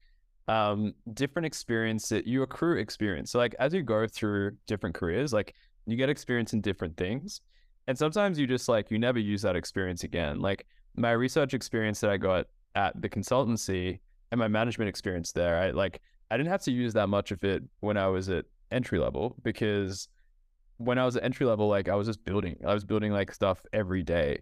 um, 0.49 0.95
different 1.13 1.47
experience 1.47 2.09
that 2.09 2.27
you 2.27 2.43
accrue 2.43 2.79
experience. 2.79 3.31
So 3.31 3.39
like 3.39 3.55
as 3.59 3.73
you 3.73 3.83
go 3.83 4.07
through 4.07 4.57
different 4.67 4.95
careers, 4.95 5.33
like 5.33 5.55
you 5.87 5.97
get 5.97 6.09
experience 6.09 6.53
in 6.53 6.61
different 6.61 6.97
things. 6.97 7.41
And 7.87 7.97
sometimes 7.97 8.39
you 8.39 8.47
just 8.47 8.69
like 8.69 8.91
you 8.91 8.99
never 8.99 9.19
use 9.19 9.43
that 9.43 9.57
experience 9.57 10.05
again. 10.05 10.41
Like 10.41 10.67
my 10.97 11.13
research 11.13 11.55
experience 11.55 12.01
that 12.01 12.11
I 12.11 12.17
got 12.17 12.47
at 12.75 13.01
the 13.01 13.09
consultancy 13.09 13.99
and 14.31 14.39
my 14.39 14.49
management 14.49 14.89
experience 14.89 15.33
there, 15.33 15.59
I 15.59 15.71
like 15.71 16.01
I 16.31 16.37
didn't 16.37 16.51
have 16.51 16.63
to 16.63 16.73
use 16.73 16.95
that 16.95 17.09
much 17.09 17.31
of 17.31 17.45
it 17.45 17.63
when 17.81 17.97
I 17.97 18.09
was 18.09 18.29
at 18.29 18.47
entry 18.71 18.99
level 18.99 19.37
because 19.43 20.09
when 20.79 20.99
I 20.99 21.05
was 21.05 21.17
at 21.17 21.25
entry 21.25 21.47
level, 21.47 21.69
like 21.69 21.89
I 21.89 21.95
was 21.95 22.07
just 22.07 22.25
building. 22.25 22.57
I 22.67 22.73
was 22.73 22.85
building 22.85 23.13
like 23.13 23.33
stuff 23.33 23.61
every 23.73 24.03
day. 24.03 24.41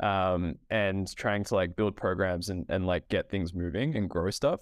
Um, 0.00 0.56
and 0.68 1.08
trying 1.16 1.44
to 1.44 1.54
like 1.54 1.74
build 1.74 1.96
programs 1.96 2.50
and, 2.50 2.66
and 2.68 2.86
like 2.86 3.08
get 3.08 3.30
things 3.30 3.54
moving 3.54 3.96
and 3.96 4.10
grow 4.10 4.30
stuff. 4.30 4.60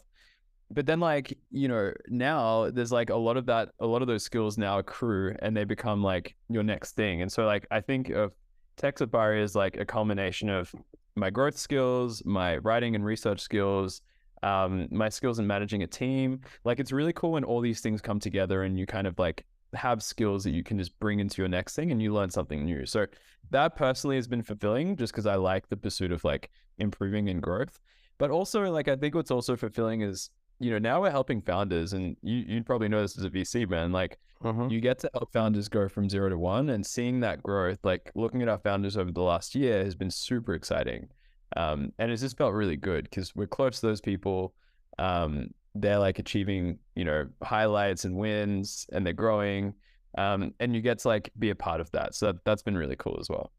But 0.70 0.86
then 0.86 1.00
like 1.00 1.36
you 1.50 1.68
know 1.68 1.92
now 2.08 2.70
there's 2.70 2.92
like 2.92 3.10
a 3.10 3.16
lot 3.16 3.36
of 3.36 3.46
that 3.46 3.70
a 3.80 3.86
lot 3.86 4.02
of 4.02 4.08
those 4.08 4.24
skills 4.24 4.56
now 4.56 4.78
accrue 4.78 5.34
and 5.40 5.56
they 5.56 5.64
become 5.64 6.02
like 6.02 6.36
your 6.48 6.62
next 6.62 6.92
thing. 6.92 7.22
And 7.22 7.30
so 7.30 7.44
like 7.44 7.66
i 7.70 7.80
think 7.80 8.10
of 8.10 8.32
tech 8.76 8.98
safari 8.98 9.42
is 9.42 9.54
like 9.54 9.76
a 9.76 9.84
culmination 9.84 10.48
of 10.48 10.74
my 11.16 11.30
growth 11.30 11.56
skills 11.56 12.24
my 12.24 12.56
writing 12.58 12.94
and 12.94 13.04
research 13.04 13.40
skills 13.40 14.02
um, 14.44 14.88
my 14.90 15.08
skills 15.08 15.38
in 15.38 15.46
managing 15.46 15.82
a 15.82 15.86
team. 15.86 16.40
Like 16.64 16.78
it's 16.78 16.92
really 16.92 17.14
cool 17.14 17.32
when 17.32 17.44
all 17.44 17.60
these 17.60 17.80
things 17.80 18.00
come 18.00 18.20
together 18.20 18.62
and 18.62 18.78
you 18.78 18.86
kind 18.86 19.06
of 19.06 19.18
like 19.18 19.44
have 19.74 20.02
skills 20.02 20.44
that 20.44 20.50
you 20.50 20.62
can 20.62 20.78
just 20.78 20.98
bring 20.98 21.20
into 21.20 21.42
your 21.42 21.48
next 21.48 21.74
thing 21.74 21.90
and 21.90 22.00
you 22.02 22.12
learn 22.12 22.30
something 22.30 22.64
new 22.64 22.86
so 22.86 23.06
that 23.50 23.76
personally 23.76 24.16
has 24.16 24.26
been 24.26 24.42
fulfilling 24.42 24.96
just 24.96 25.12
because 25.12 25.26
i 25.26 25.34
like 25.34 25.68
the 25.68 25.76
pursuit 25.76 26.12
of 26.12 26.24
like 26.24 26.50
improving 26.78 27.28
and 27.28 27.42
growth 27.42 27.80
but 28.18 28.30
also 28.30 28.70
like 28.70 28.88
i 28.88 28.96
think 28.96 29.14
what's 29.14 29.30
also 29.30 29.56
fulfilling 29.56 30.00
is 30.00 30.30
you 30.58 30.70
know, 30.70 30.78
now 30.78 31.00
we're 31.00 31.10
helping 31.10 31.40
founders, 31.40 31.92
and 31.92 32.16
you 32.22 32.44
you'd 32.46 32.66
probably 32.66 32.88
know 32.88 33.02
this 33.02 33.18
as 33.18 33.24
a 33.24 33.30
VC 33.30 33.68
man. 33.68 33.92
Like, 33.92 34.18
uh-huh. 34.44 34.68
you 34.70 34.80
get 34.80 34.98
to 35.00 35.10
help 35.12 35.32
founders 35.32 35.68
go 35.68 35.88
from 35.88 36.08
zero 36.08 36.28
to 36.28 36.38
one, 36.38 36.70
and 36.70 36.84
seeing 36.84 37.20
that 37.20 37.42
growth, 37.42 37.78
like 37.82 38.10
looking 38.14 38.42
at 38.42 38.48
our 38.48 38.58
founders 38.58 38.96
over 38.96 39.10
the 39.10 39.22
last 39.22 39.54
year, 39.54 39.84
has 39.84 39.94
been 39.94 40.10
super 40.10 40.54
exciting. 40.54 41.08
Um, 41.56 41.92
and 41.98 42.10
it's 42.10 42.22
just 42.22 42.36
felt 42.36 42.54
really 42.54 42.76
good 42.76 43.04
because 43.04 43.34
we're 43.34 43.46
close 43.46 43.80
to 43.80 43.86
those 43.86 44.00
people. 44.00 44.54
Um, 44.98 45.48
they're 45.74 45.98
like 45.98 46.18
achieving, 46.18 46.78
you 46.94 47.04
know, 47.04 47.26
highlights 47.42 48.04
and 48.04 48.16
wins, 48.16 48.86
and 48.92 49.04
they're 49.04 49.12
growing. 49.12 49.74
Um, 50.16 50.54
and 50.60 50.74
you 50.74 50.80
get 50.80 51.00
to 51.00 51.08
like 51.08 51.30
be 51.38 51.50
a 51.50 51.54
part 51.54 51.80
of 51.80 51.90
that. 51.90 52.14
So 52.14 52.26
that, 52.26 52.44
that's 52.44 52.62
been 52.62 52.76
really 52.76 52.96
cool 52.96 53.18
as 53.20 53.28
well. 53.28 53.52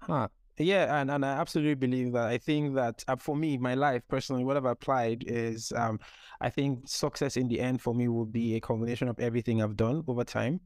Huh. 0.00 0.28
Yeah, 0.58 1.00
and, 1.00 1.10
and 1.10 1.24
I 1.24 1.32
absolutely 1.32 1.74
believe 1.74 2.12
that. 2.12 2.28
I 2.28 2.38
think 2.38 2.74
that 2.76 3.04
uh, 3.08 3.16
for 3.16 3.36
me, 3.36 3.58
my 3.58 3.74
life 3.74 4.02
personally, 4.08 4.42
what 4.42 4.56
I've 4.56 4.64
applied 4.64 5.24
is 5.26 5.70
um, 5.76 6.00
I 6.40 6.48
think 6.48 6.88
success 6.88 7.36
in 7.36 7.46
the 7.48 7.60
end 7.60 7.82
for 7.82 7.94
me 7.94 8.08
will 8.08 8.24
be 8.24 8.56
a 8.56 8.60
combination 8.60 9.08
of 9.08 9.20
everything 9.20 9.62
I've 9.62 9.76
done 9.76 10.02
over 10.08 10.24
time. 10.24 10.60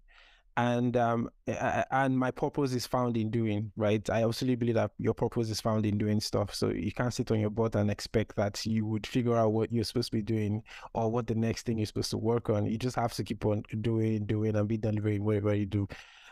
And 0.61 0.95
um, 0.99 1.31
and 1.47 2.19
my 2.19 2.31
purpose 2.31 2.75
is 2.75 2.87
found 2.87 3.17
in 3.17 3.31
doing 3.31 3.73
right. 3.79 4.09
I 4.11 4.25
absolutely 4.25 4.57
believe 4.57 4.75
that 4.75 4.91
your 4.99 5.15
purpose 5.15 5.49
is 5.49 5.59
found 5.59 5.87
in 5.87 5.97
doing 5.97 6.21
stuff. 6.21 6.55
So 6.55 6.69
you 6.69 6.93
can't 6.93 7.15
sit 7.15 7.31
on 7.31 7.41
your 7.41 7.49
butt 7.49 7.77
and 7.77 7.91
expect 7.91 8.37
that 8.37 8.67
you 8.67 8.85
would 8.85 9.07
figure 9.07 9.37
out 9.37 9.53
what 9.53 9.73
you're 9.73 9.85
supposed 9.85 10.11
to 10.11 10.19
be 10.19 10.23
doing 10.23 10.63
or 10.93 11.11
what 11.11 11.27
the 11.27 11.35
next 11.35 11.65
thing 11.65 11.79
you're 11.79 11.87
supposed 11.87 12.11
to 12.11 12.19
work 12.19 12.51
on. 12.51 12.67
You 12.67 12.77
just 12.77 12.97
have 12.97 13.15
to 13.15 13.25
keep 13.25 13.47
on 13.47 13.63
doing, 13.81 14.27
doing, 14.27 14.55
and 14.55 14.69
be 14.69 14.77
delivering 14.77 15.25
whatever 15.25 15.55
you 15.55 15.65
do. 15.65 15.89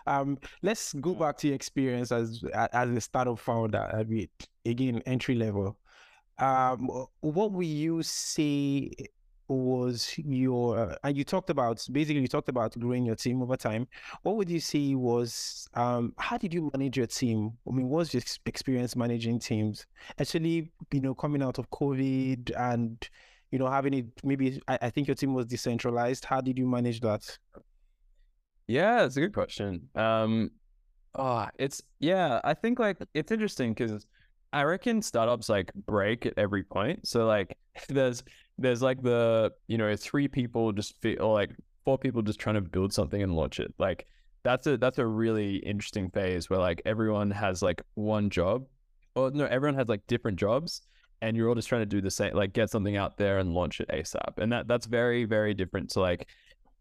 Um, 0.06 0.36
let's 0.60 0.92
go 0.92 1.14
back 1.14 1.38
to 1.38 1.46
your 1.46 1.56
experience 1.56 2.12
as 2.12 2.44
as 2.52 2.90
a 2.90 3.00
startup 3.00 3.38
founder. 3.38 3.90
I 3.94 4.04
mean, 4.04 4.28
again, 4.66 5.02
entry 5.06 5.36
level. 5.36 5.78
Um, 6.38 6.90
what 7.20 7.52
will 7.52 7.62
you 7.62 8.02
say 8.02 8.90
was 9.48 10.14
your 10.18 10.96
and 11.02 11.16
you 11.16 11.24
talked 11.24 11.50
about 11.50 11.86
basically 11.90 12.20
you 12.20 12.28
talked 12.28 12.48
about 12.48 12.78
growing 12.78 13.06
your 13.06 13.14
team 13.14 13.42
over 13.42 13.56
time. 13.56 13.86
What 14.22 14.36
would 14.36 14.50
you 14.50 14.60
say 14.60 14.94
was 14.94 15.68
um 15.74 16.12
how 16.18 16.36
did 16.36 16.52
you 16.52 16.70
manage 16.74 16.96
your 16.96 17.06
team? 17.06 17.52
I 17.66 17.72
mean 17.72 17.88
what's 17.88 18.12
your 18.12 18.22
experience 18.46 18.94
managing 18.96 19.38
teams? 19.38 19.86
Actually 20.18 20.70
you 20.92 21.00
know 21.00 21.14
coming 21.14 21.42
out 21.42 21.58
of 21.58 21.70
covid 21.70 22.50
and 22.58 23.08
you 23.50 23.58
know 23.58 23.68
having 23.68 23.94
it 23.94 24.06
maybe 24.22 24.60
I, 24.68 24.78
I 24.82 24.90
think 24.90 25.08
your 25.08 25.14
team 25.14 25.34
was 25.34 25.46
decentralized. 25.46 26.24
How 26.24 26.40
did 26.40 26.58
you 26.58 26.66
manage 26.66 27.00
that? 27.00 27.38
Yeah 28.66 29.04
it's 29.04 29.16
a 29.16 29.20
good 29.20 29.34
question. 29.34 29.88
Um 29.94 30.50
oh 31.14 31.46
it's 31.58 31.82
yeah 32.00 32.38
i 32.44 32.52
think 32.52 32.78
like 32.78 32.98
it's 33.14 33.32
interesting 33.32 33.72
because 33.72 34.06
I 34.52 34.62
reckon 34.62 35.02
startups 35.02 35.48
like 35.48 35.72
break 35.74 36.26
at 36.26 36.34
every 36.36 36.62
point. 36.62 37.06
So 37.06 37.26
like 37.26 37.56
there's 37.88 38.22
there's 38.58 38.82
like 38.82 39.02
the 39.02 39.52
you 39.68 39.78
know 39.78 39.94
three 39.96 40.28
people 40.28 40.72
just 40.72 41.00
feel 41.00 41.22
or 41.22 41.32
like 41.32 41.50
four 41.84 41.96
people 41.96 42.22
just 42.22 42.40
trying 42.40 42.56
to 42.56 42.60
build 42.60 42.92
something 42.92 43.22
and 43.22 43.34
launch 43.34 43.60
it. 43.60 43.72
Like 43.78 44.06
that's 44.42 44.66
a 44.66 44.76
that's 44.76 44.98
a 44.98 45.06
really 45.06 45.56
interesting 45.56 46.10
phase 46.10 46.50
where 46.50 46.58
like 46.58 46.82
everyone 46.84 47.30
has 47.30 47.62
like 47.62 47.82
one 47.94 48.30
job, 48.30 48.66
or 49.14 49.30
no, 49.30 49.46
everyone 49.46 49.78
has 49.78 49.88
like 49.88 50.06
different 50.06 50.38
jobs, 50.38 50.82
and 51.22 51.36
you're 51.36 51.48
all 51.48 51.54
just 51.54 51.68
trying 51.68 51.82
to 51.82 51.86
do 51.86 52.00
the 52.00 52.10
same, 52.10 52.34
like 52.34 52.52
get 52.52 52.70
something 52.70 52.96
out 52.96 53.16
there 53.16 53.38
and 53.38 53.54
launch 53.54 53.80
it 53.80 53.88
ASAP. 53.88 54.38
And 54.38 54.52
that 54.52 54.68
that's 54.68 54.86
very 54.86 55.24
very 55.24 55.54
different 55.54 55.90
to 55.90 56.00
like 56.00 56.28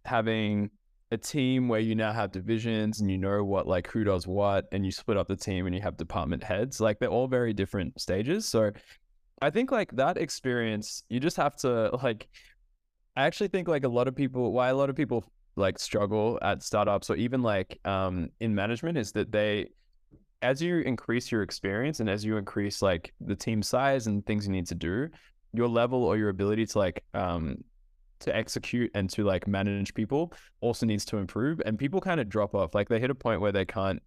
having 0.06 0.70
a 1.12 1.18
team 1.18 1.70
where 1.70 1.80
you 1.80 1.96
now 1.96 2.12
have 2.12 2.32
divisions 2.32 3.00
and 3.00 3.10
you 3.10 3.18
know 3.18 3.44
what 3.44 3.66
like 3.66 3.88
who 3.88 4.04
does 4.04 4.28
what 4.28 4.68
and 4.72 4.86
you 4.86 4.92
split 4.92 5.18
up 5.18 5.28
the 5.28 5.36
team 5.38 5.66
and 5.66 5.74
you 5.74 5.82
have 5.82 5.96
department 5.96 6.44
heads 6.44 6.82
like 6.82 7.00
they're 7.00 7.10
all 7.10 7.28
very 7.28 7.54
different 7.54 8.00
stages 8.00 8.46
so 8.46 8.70
i 9.42 9.50
think 9.50 9.72
like 9.72 9.92
that 9.94 10.18
experience 10.18 11.04
you 11.10 11.20
just 11.20 11.38
have 11.38 11.56
to 11.56 11.90
like 12.04 12.28
i 13.16 13.24
actually 13.24 13.48
think 13.48 13.68
like 13.68 13.84
a 13.84 13.90
lot 13.90 14.08
of 14.08 14.16
people 14.16 14.52
why 14.52 14.70
a 14.70 14.76
lot 14.76 14.90
of 14.90 14.96
people 14.96 15.24
like 15.56 15.80
struggle 15.80 16.38
at 16.42 16.62
startups 16.62 17.10
or 17.10 17.16
even 17.16 17.42
like 17.42 17.80
um 17.86 18.30
in 18.40 18.54
management 18.54 18.98
is 18.98 19.12
that 19.12 19.32
they 19.32 19.68
as 20.44 20.62
you 20.62 20.80
increase 20.80 21.32
your 21.32 21.42
experience 21.42 22.00
and 22.00 22.10
as 22.10 22.24
you 22.24 22.38
increase 22.38 22.82
like 22.82 23.12
the 23.22 23.36
team 23.36 23.64
size 23.64 24.06
and 24.06 24.26
things 24.26 24.46
you 24.46 24.52
need 24.52 24.68
to 24.68 24.76
do 24.76 25.10
your 25.54 25.68
level 25.68 26.04
or 26.04 26.18
your 26.18 26.30
ability 26.30 26.66
to 26.66 26.78
like 26.78 27.04
um 27.14 27.58
to 28.20 28.36
execute 28.36 28.92
and 28.94 29.10
to 29.10 29.24
like 29.24 29.48
manage 29.48 29.94
people 29.94 30.34
also 30.62 30.86
needs 30.86 31.06
to 31.06 31.18
improve 31.18 31.62
and 31.66 31.78
people 31.78 32.02
kind 32.02 32.20
of 32.20 32.30
drop 32.30 32.56
off. 32.56 32.74
Like 32.74 32.90
they 32.90 33.00
hit 33.00 33.10
a 33.10 33.16
point 33.16 33.42
where 33.42 33.52
they 33.52 33.66
can't 33.66 34.02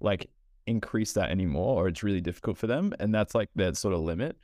like 0.00 0.28
increase 0.66 1.12
that 1.12 1.30
anymore 1.30 1.82
or 1.82 1.88
it's 1.88 2.02
really 2.02 2.20
difficult 2.20 2.56
for 2.56 2.66
them 2.66 2.94
and 3.00 3.14
that's 3.14 3.34
like 3.34 3.48
their 3.54 3.74
sort 3.74 3.94
of 3.94 4.00
limit 4.00 4.36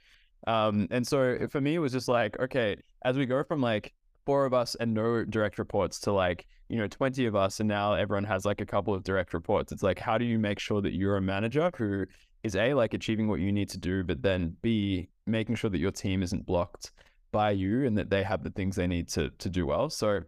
um 0.47 0.87
and 0.91 1.07
so 1.07 1.37
for 1.51 1.61
me 1.61 1.75
it 1.75 1.79
was 1.79 1.93
just 1.93 2.09
like 2.09 2.39
okay 2.39 2.77
as 3.05 3.17
we 3.17 3.27
go 3.27 3.43
from 3.43 3.61
like 3.61 3.93
four 4.25 4.45
of 4.45 4.55
us 4.55 4.75
and 4.77 4.93
no 4.95 5.25
direct 5.25 5.59
reports 5.59 5.99
to 5.99 6.13
like 6.13 6.47
you 6.69 6.77
know 6.77 6.87
20 6.87 7.27
of 7.27 7.35
us 7.35 7.61
and 7.61 7.69
now 7.69 7.95
everyone 7.95 8.25
has 8.25 8.45
like 8.45 8.61
a 8.61 8.67
couple 8.67 8.95
of 8.95 9.03
direct 9.03 9.35
reports 9.35 9.73
it's 9.73 9.83
like 9.83 9.99
how 9.99 10.19
do 10.19 10.25
you 10.25 10.39
make 10.39 10.59
sure 10.59 10.81
that 10.81 10.95
you're 10.95 11.17
a 11.17 11.23
manager 11.23 11.71
who 11.77 12.05
is 12.45 12.55
a 12.55 12.75
like 12.75 12.95
achieving 12.95 13.27
what 13.27 13.41
you 13.41 13.51
need 13.51 13.69
to 13.69 13.79
do 13.79 14.05
but 14.05 14.23
then 14.23 14.55
b 14.63 15.09
making 15.27 15.55
sure 15.55 15.71
that 15.71 15.79
your 15.79 15.91
team 15.91 16.23
isn't 16.23 16.47
blocked 16.47 16.93
by 17.31 17.51
you 17.51 17.87
and 17.87 17.97
that 17.99 18.11
they 18.11 18.23
have 18.23 18.43
the 18.43 18.51
things 18.51 18.77
they 18.77 18.87
need 18.87 19.09
to 19.09 19.31
to 19.39 19.49
do 19.49 19.67
well. 19.67 19.91
So 19.91 20.21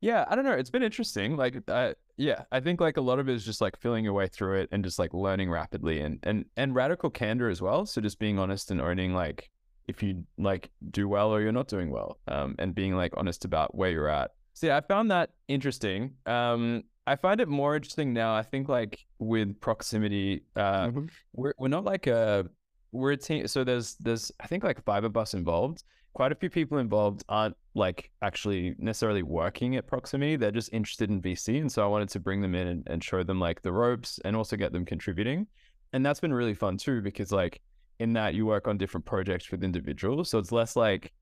yeah, 0.00 0.24
I 0.28 0.34
don't 0.34 0.44
know. 0.44 0.52
It's 0.52 0.70
been 0.70 0.82
interesting. 0.82 1.36
Like, 1.36 1.62
uh, 1.68 1.92
yeah, 2.20 2.42
I 2.52 2.60
think 2.60 2.82
like 2.82 2.98
a 2.98 3.00
lot 3.00 3.18
of 3.18 3.30
it 3.30 3.34
is 3.34 3.46
just 3.46 3.62
like 3.62 3.78
feeling 3.78 4.04
your 4.04 4.12
way 4.12 4.28
through 4.28 4.60
it 4.60 4.68
and 4.72 4.84
just 4.84 4.98
like 4.98 5.14
learning 5.14 5.50
rapidly 5.50 6.00
and 6.00 6.18
and 6.22 6.44
and 6.54 6.74
radical 6.74 7.08
candor 7.08 7.48
as 7.48 7.62
well. 7.62 7.86
So 7.86 8.02
just 8.02 8.18
being 8.18 8.38
honest 8.38 8.70
and 8.70 8.78
owning 8.78 9.14
like 9.14 9.50
if 9.88 10.02
you 10.02 10.24
like 10.36 10.70
do 10.90 11.08
well 11.08 11.30
or 11.30 11.40
you're 11.40 11.50
not 11.50 11.66
doing 11.66 11.90
well, 11.90 12.18
um, 12.28 12.56
and 12.58 12.74
being 12.74 12.94
like 12.94 13.14
honest 13.16 13.46
about 13.46 13.74
where 13.74 13.90
you're 13.90 14.08
at. 14.08 14.32
So 14.52 14.66
yeah, 14.66 14.76
I 14.76 14.82
found 14.82 15.10
that 15.10 15.30
interesting. 15.48 16.12
Um, 16.26 16.84
I 17.06 17.16
find 17.16 17.40
it 17.40 17.48
more 17.48 17.74
interesting 17.74 18.12
now. 18.12 18.34
I 18.34 18.42
think 18.42 18.68
like 18.68 19.06
with 19.18 19.58
proximity, 19.58 20.42
uh, 20.56 20.88
mm-hmm. 20.88 21.06
we're 21.32 21.54
we're 21.56 21.68
not 21.68 21.84
like 21.84 22.06
a 22.06 22.46
we're 22.92 23.12
a 23.12 23.16
team. 23.16 23.46
So 23.46 23.64
there's 23.64 23.94
there's 23.94 24.30
I 24.40 24.46
think 24.46 24.62
like 24.62 24.84
five 24.84 25.04
of 25.04 25.16
us 25.16 25.32
involved 25.32 25.84
quite 26.12 26.32
a 26.32 26.34
few 26.34 26.50
people 26.50 26.78
involved 26.78 27.24
aren't 27.28 27.56
like 27.74 28.10
actually 28.22 28.74
necessarily 28.78 29.22
working 29.22 29.76
at 29.76 29.86
proximity. 29.86 30.36
They're 30.36 30.50
just 30.50 30.72
interested 30.72 31.10
in 31.10 31.22
vc 31.22 31.60
and 31.60 31.70
so 31.70 31.84
i 31.84 31.86
wanted 31.86 32.08
to 32.10 32.20
bring 32.20 32.40
them 32.40 32.54
in 32.54 32.66
and, 32.66 32.82
and 32.88 33.04
show 33.04 33.22
them 33.22 33.38
like 33.38 33.62
the 33.62 33.72
ropes 33.72 34.18
and 34.24 34.36
also 34.36 34.56
get 34.56 34.72
them 34.72 34.84
contributing. 34.84 35.46
And 35.92 36.04
that's 36.04 36.20
been 36.20 36.32
really 36.32 36.54
fun 36.54 36.76
too 36.76 37.00
because 37.00 37.32
like 37.32 37.60
in 37.98 38.12
that 38.14 38.34
you 38.34 38.46
work 38.46 38.66
on 38.66 38.78
different 38.78 39.04
projects 39.04 39.50
with 39.50 39.62
individuals 39.62 40.30
so 40.30 40.38
it's 40.38 40.52
less 40.52 40.74
like 40.74 41.12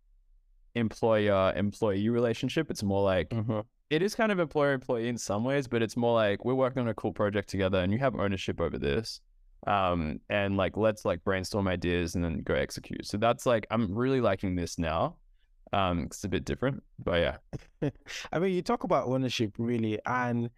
employer 0.74 1.52
employee 1.56 2.08
relationship. 2.08 2.70
It's 2.70 2.82
more 2.82 3.02
like 3.02 3.30
mm-hmm. 3.30 3.60
it 3.90 4.02
is 4.02 4.14
kind 4.14 4.32
of 4.32 4.38
employer 4.38 4.72
employee 4.72 5.08
in 5.08 5.18
some 5.18 5.44
ways 5.44 5.68
but 5.68 5.82
it's 5.82 5.96
more 5.96 6.14
like 6.14 6.44
we're 6.44 6.54
working 6.54 6.80
on 6.80 6.88
a 6.88 6.94
cool 6.94 7.12
project 7.12 7.48
together 7.50 7.78
and 7.78 7.92
you 7.92 7.98
have 7.98 8.14
ownership 8.14 8.60
over 8.60 8.78
this 8.78 9.20
um 9.66 10.20
and 10.30 10.56
like 10.56 10.76
let's 10.76 11.04
like 11.04 11.22
brainstorm 11.24 11.68
ideas 11.68 12.14
and 12.14 12.24
then 12.24 12.40
go 12.42 12.54
execute. 12.54 13.06
So 13.06 13.16
that's 13.16 13.44
like 13.46 13.66
i'm 13.70 13.94
really 13.94 14.20
liking 14.20 14.54
this 14.54 14.78
now 14.78 15.16
um 15.72 16.04
it's 16.04 16.24
a 16.24 16.28
bit 16.28 16.44
different 16.44 16.82
but 17.04 17.20
yeah. 17.20 17.90
I 18.32 18.38
mean 18.38 18.52
you 18.54 18.62
talk 18.62 18.84
about 18.84 19.06
ownership 19.06 19.52
really 19.58 19.98
and 20.06 20.48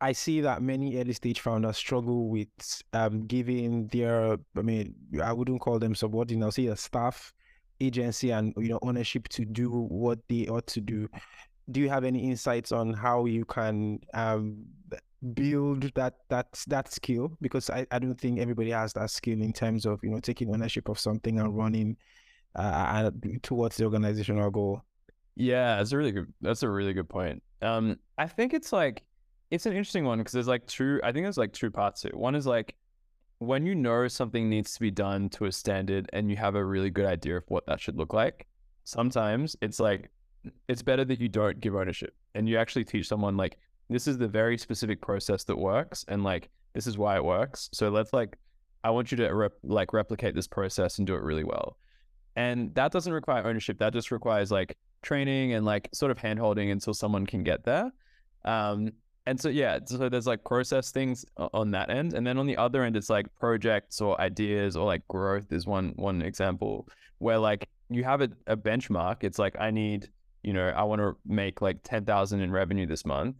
i 0.00 0.12
see 0.12 0.40
that 0.40 0.60
many 0.60 0.98
early 0.98 1.12
stage 1.12 1.40
founders 1.40 1.76
struggle 1.76 2.28
with 2.28 2.48
um 2.92 3.26
giving 3.26 3.86
their 3.86 4.36
i 4.56 4.62
mean 4.62 4.94
i 5.22 5.32
wouldn't 5.32 5.60
call 5.62 5.78
them 5.78 5.94
subordinate 5.94 6.44
i'll 6.44 6.52
say 6.52 6.66
a 6.66 6.76
staff 6.76 7.32
agency 7.80 8.30
and 8.30 8.52
you 8.56 8.68
know 8.68 8.78
ownership 8.82 9.28
to 9.28 9.44
do 9.44 9.70
what 9.70 10.18
they 10.28 10.46
ought 10.46 10.66
to 10.68 10.80
do. 10.80 11.08
Do 11.70 11.80
you 11.80 11.88
have 11.88 12.04
any 12.04 12.30
insights 12.30 12.72
on 12.72 12.92
how 12.92 13.26
you 13.26 13.44
can 13.44 14.00
um 14.14 14.64
build 15.34 15.92
that 15.94 16.14
that 16.28 16.46
that 16.66 16.92
skill 16.92 17.36
because 17.40 17.70
I, 17.70 17.86
I 17.90 17.98
don't 17.98 18.20
think 18.20 18.38
everybody 18.38 18.70
has 18.70 18.92
that 18.94 19.10
skill 19.10 19.40
in 19.40 19.52
terms 19.52 19.86
of 19.86 20.00
you 20.02 20.10
know 20.10 20.20
taking 20.20 20.52
ownership 20.52 20.88
of 20.88 20.98
something 20.98 21.40
and 21.40 21.56
running 21.56 21.96
uh, 22.54 23.10
towards 23.42 23.76
the 23.76 23.84
organizational 23.84 24.50
goal. 24.50 24.82
Yeah 25.36 25.76
that's 25.76 25.92
a 25.92 25.96
really 25.96 26.12
good 26.12 26.32
that's 26.40 26.62
a 26.62 26.68
really 26.68 26.92
good 26.92 27.08
point. 27.08 27.42
Um 27.62 27.98
i 28.18 28.26
think 28.26 28.52
it's 28.54 28.72
like 28.72 29.04
it's 29.50 29.66
an 29.66 29.72
interesting 29.72 30.04
one 30.04 30.18
because 30.18 30.32
there's 30.32 30.48
like 30.48 30.66
two 30.66 31.00
i 31.04 31.12
think 31.12 31.24
there's 31.24 31.38
like 31.38 31.52
two 31.52 31.70
parts 31.70 32.02
to 32.02 32.08
it. 32.08 32.16
One 32.16 32.34
is 32.34 32.46
like 32.46 32.74
when 33.38 33.66
you 33.66 33.74
know 33.74 34.08
something 34.08 34.48
needs 34.48 34.74
to 34.74 34.80
be 34.80 34.90
done 34.90 35.28
to 35.28 35.44
a 35.44 35.52
standard 35.52 36.08
and 36.12 36.30
you 36.30 36.36
have 36.36 36.54
a 36.54 36.64
really 36.64 36.90
good 36.90 37.04
idea 37.04 37.36
of 37.36 37.44
what 37.48 37.66
that 37.66 37.80
should 37.80 37.96
look 37.96 38.14
like 38.14 38.46
sometimes 38.84 39.56
it's 39.60 39.78
like 39.78 40.10
it's 40.68 40.82
better 40.82 41.04
that 41.04 41.20
you 41.20 41.28
don't 41.28 41.60
give 41.60 41.74
ownership 41.74 42.14
and 42.34 42.48
you 42.48 42.56
actually 42.56 42.84
teach 42.84 43.06
someone 43.08 43.36
like 43.36 43.58
this 43.88 44.06
is 44.06 44.18
the 44.18 44.28
very 44.28 44.58
specific 44.58 45.00
process 45.00 45.44
that 45.44 45.56
works 45.56 46.04
and 46.08 46.24
like 46.24 46.48
this 46.74 46.86
is 46.86 46.98
why 46.98 47.16
it 47.16 47.24
works. 47.24 47.70
So 47.72 47.88
let's 47.88 48.12
like 48.12 48.36
i 48.84 48.90
want 48.90 49.10
you 49.10 49.16
to 49.16 49.34
rep- 49.34 49.58
like 49.64 49.92
replicate 49.92 50.34
this 50.34 50.46
process 50.46 50.98
and 50.98 51.06
do 51.06 51.14
it 51.14 51.22
really 51.22 51.44
well. 51.44 51.76
And 52.36 52.74
that 52.74 52.92
doesn't 52.92 53.12
require 53.12 53.46
ownership 53.46 53.78
that 53.78 53.92
just 53.92 54.10
requires 54.10 54.50
like 54.50 54.76
training 55.02 55.54
and 55.54 55.64
like 55.64 55.88
sort 55.94 56.10
of 56.10 56.18
handholding 56.18 56.70
until 56.70 56.94
someone 56.94 57.26
can 57.26 57.42
get 57.42 57.64
there. 57.64 57.90
Um 58.44 58.92
and 59.26 59.40
so 59.40 59.48
yeah 59.48 59.78
so 59.84 60.08
there's 60.08 60.26
like 60.26 60.44
process 60.44 60.92
things 60.92 61.24
on 61.36 61.72
that 61.72 61.90
end 61.90 62.14
and 62.14 62.24
then 62.26 62.38
on 62.38 62.46
the 62.46 62.56
other 62.56 62.84
end 62.84 62.96
it's 62.96 63.10
like 63.10 63.26
projects 63.40 64.00
or 64.00 64.20
ideas 64.20 64.76
or 64.76 64.86
like 64.86 65.06
growth 65.08 65.52
is 65.52 65.66
one 65.66 65.92
one 65.96 66.22
example 66.22 66.86
where 67.18 67.38
like 67.38 67.68
you 67.88 68.04
have 68.04 68.20
a, 68.20 68.28
a 68.46 68.56
benchmark. 68.56 69.24
It's 69.24 69.38
like 69.38 69.56
i 69.58 69.70
need 69.70 70.08
you 70.42 70.52
know 70.52 70.68
i 70.68 70.82
want 70.82 71.00
to 71.00 71.16
make 71.26 71.60
like 71.60 71.82
10000 71.82 72.40
in 72.40 72.50
revenue 72.52 72.86
this 72.86 73.04
month 73.04 73.36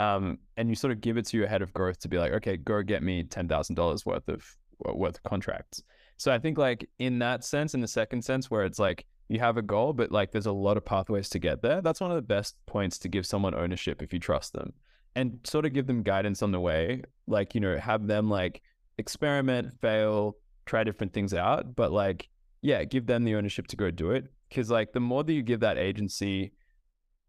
um, 0.00 0.38
and 0.56 0.70
you 0.70 0.74
sort 0.74 0.92
of 0.92 1.02
give 1.02 1.18
it 1.18 1.26
to 1.26 1.36
your 1.36 1.46
head 1.46 1.60
of 1.60 1.74
growth 1.74 2.00
to 2.00 2.08
be 2.08 2.16
like, 2.16 2.32
okay, 2.32 2.56
go 2.56 2.82
get 2.82 3.02
me 3.02 3.22
ten 3.22 3.46
thousand 3.46 3.74
dollars 3.74 4.06
worth 4.06 4.28
of 4.28 4.42
worth 4.78 5.16
of 5.16 5.22
contracts. 5.24 5.82
So 6.16 6.32
I 6.32 6.38
think 6.38 6.56
like 6.56 6.88
in 6.98 7.18
that 7.18 7.44
sense, 7.44 7.74
in 7.74 7.82
the 7.82 7.88
second 7.88 8.22
sense, 8.22 8.50
where 8.50 8.64
it's 8.64 8.78
like 8.78 9.04
you 9.28 9.38
have 9.40 9.58
a 9.58 9.62
goal, 9.62 9.92
but 9.92 10.10
like 10.10 10.32
there's 10.32 10.46
a 10.46 10.52
lot 10.52 10.78
of 10.78 10.86
pathways 10.86 11.28
to 11.30 11.38
get 11.38 11.60
there. 11.60 11.82
That's 11.82 12.00
one 12.00 12.10
of 12.10 12.16
the 12.16 12.22
best 12.22 12.56
points 12.64 12.98
to 13.00 13.08
give 13.08 13.26
someone 13.26 13.54
ownership 13.54 14.02
if 14.02 14.10
you 14.14 14.18
trust 14.18 14.54
them, 14.54 14.72
and 15.16 15.38
sort 15.44 15.66
of 15.66 15.74
give 15.74 15.86
them 15.86 16.02
guidance 16.02 16.42
on 16.42 16.50
the 16.50 16.60
way. 16.60 17.02
Like 17.26 17.54
you 17.54 17.60
know, 17.60 17.76
have 17.76 18.06
them 18.06 18.30
like 18.30 18.62
experiment, 18.96 19.78
fail, 19.82 20.36
try 20.64 20.82
different 20.82 21.12
things 21.12 21.34
out, 21.34 21.76
but 21.76 21.92
like 21.92 22.30
yeah, 22.62 22.84
give 22.84 23.04
them 23.04 23.24
the 23.24 23.34
ownership 23.34 23.66
to 23.66 23.76
go 23.76 23.90
do 23.90 24.12
it. 24.12 24.24
Because 24.48 24.70
like 24.70 24.94
the 24.94 25.00
more 25.00 25.24
that 25.24 25.32
you 25.34 25.42
give 25.42 25.60
that 25.60 25.76
agency, 25.76 26.52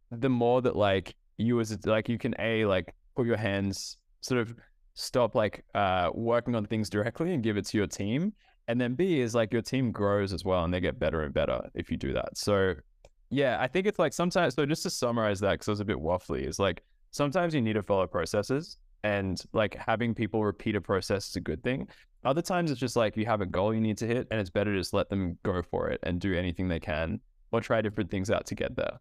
the 0.10 0.30
more 0.30 0.62
that 0.62 0.78
like 0.78 1.16
you 1.42 1.60
as 1.60 1.78
like 1.86 2.10
you 2.10 2.18
can 2.18 2.34
a 2.40 2.66
like 2.66 2.94
put 3.16 3.26
your 3.26 3.38
hands 3.38 3.98
sort 4.22 4.40
of 4.40 4.56
stop 4.94 5.36
like 5.36 5.64
uh 5.76 6.10
working 6.14 6.56
on 6.56 6.66
things 6.66 6.90
directly 6.90 7.34
and 7.34 7.44
give 7.44 7.58
it 7.58 7.66
to 7.66 7.78
your 7.78 7.88
team 7.88 8.34
and 8.68 8.80
then 8.80 8.94
b 8.94 9.20
is 9.20 9.34
like 9.34 9.52
your 9.52 9.62
team 9.62 9.92
grows 9.92 10.34
as 10.34 10.46
well 10.46 10.64
and 10.64 10.74
they 10.74 10.80
get 10.80 11.00
better 11.00 11.24
and 11.24 11.34
better 11.34 11.62
if 11.74 11.90
you 11.90 11.98
do 11.98 12.14
that. 12.14 12.38
So 12.38 12.76
yeah 13.34 13.58
i 13.62 13.68
think 13.68 13.88
it's 13.88 13.98
like 13.98 14.12
sometimes 14.12 14.56
so 14.56 14.66
just 14.66 14.84
to 14.84 14.90
summarize 14.90 15.40
that 15.40 15.54
because 15.54 15.70
i 15.70 15.72
was 15.72 15.80
a 15.80 15.86
bit 15.86 15.96
waffly 15.96 16.46
is 16.46 16.60
like 16.60 16.84
sometimes 17.12 17.56
you 17.56 17.62
need 17.62 17.74
to 17.74 17.82
follow 17.82 18.06
processes 18.06 18.78
and 19.04 19.44
like 19.54 19.76
having 19.76 20.14
people 20.14 20.44
repeat 20.44 20.76
a 20.76 20.82
process 20.82 21.30
is 21.30 21.36
a 21.36 21.42
good 21.42 21.64
thing. 21.64 21.88
Other 22.24 22.42
times 22.42 22.70
it's 22.70 22.80
just 22.80 22.96
like 22.96 23.18
you 23.18 23.26
have 23.26 23.42
a 23.42 23.46
goal 23.46 23.74
you 23.74 23.82
need 23.82 23.98
to 23.98 24.08
hit 24.08 24.28
and 24.30 24.40
it's 24.40 24.50
better 24.50 24.72
to 24.74 24.80
just 24.80 24.94
let 24.94 25.10
them 25.10 25.38
go 25.44 25.62
for 25.62 25.90
it 25.90 26.00
and 26.04 26.20
do 26.20 26.36
anything 26.36 26.68
they 26.68 26.80
can 26.80 27.20
or 27.52 27.62
try 27.62 27.82
different 27.82 28.12
things 28.12 28.30
out 28.30 28.46
to 28.46 28.56
get 28.56 28.76
there 28.76 29.00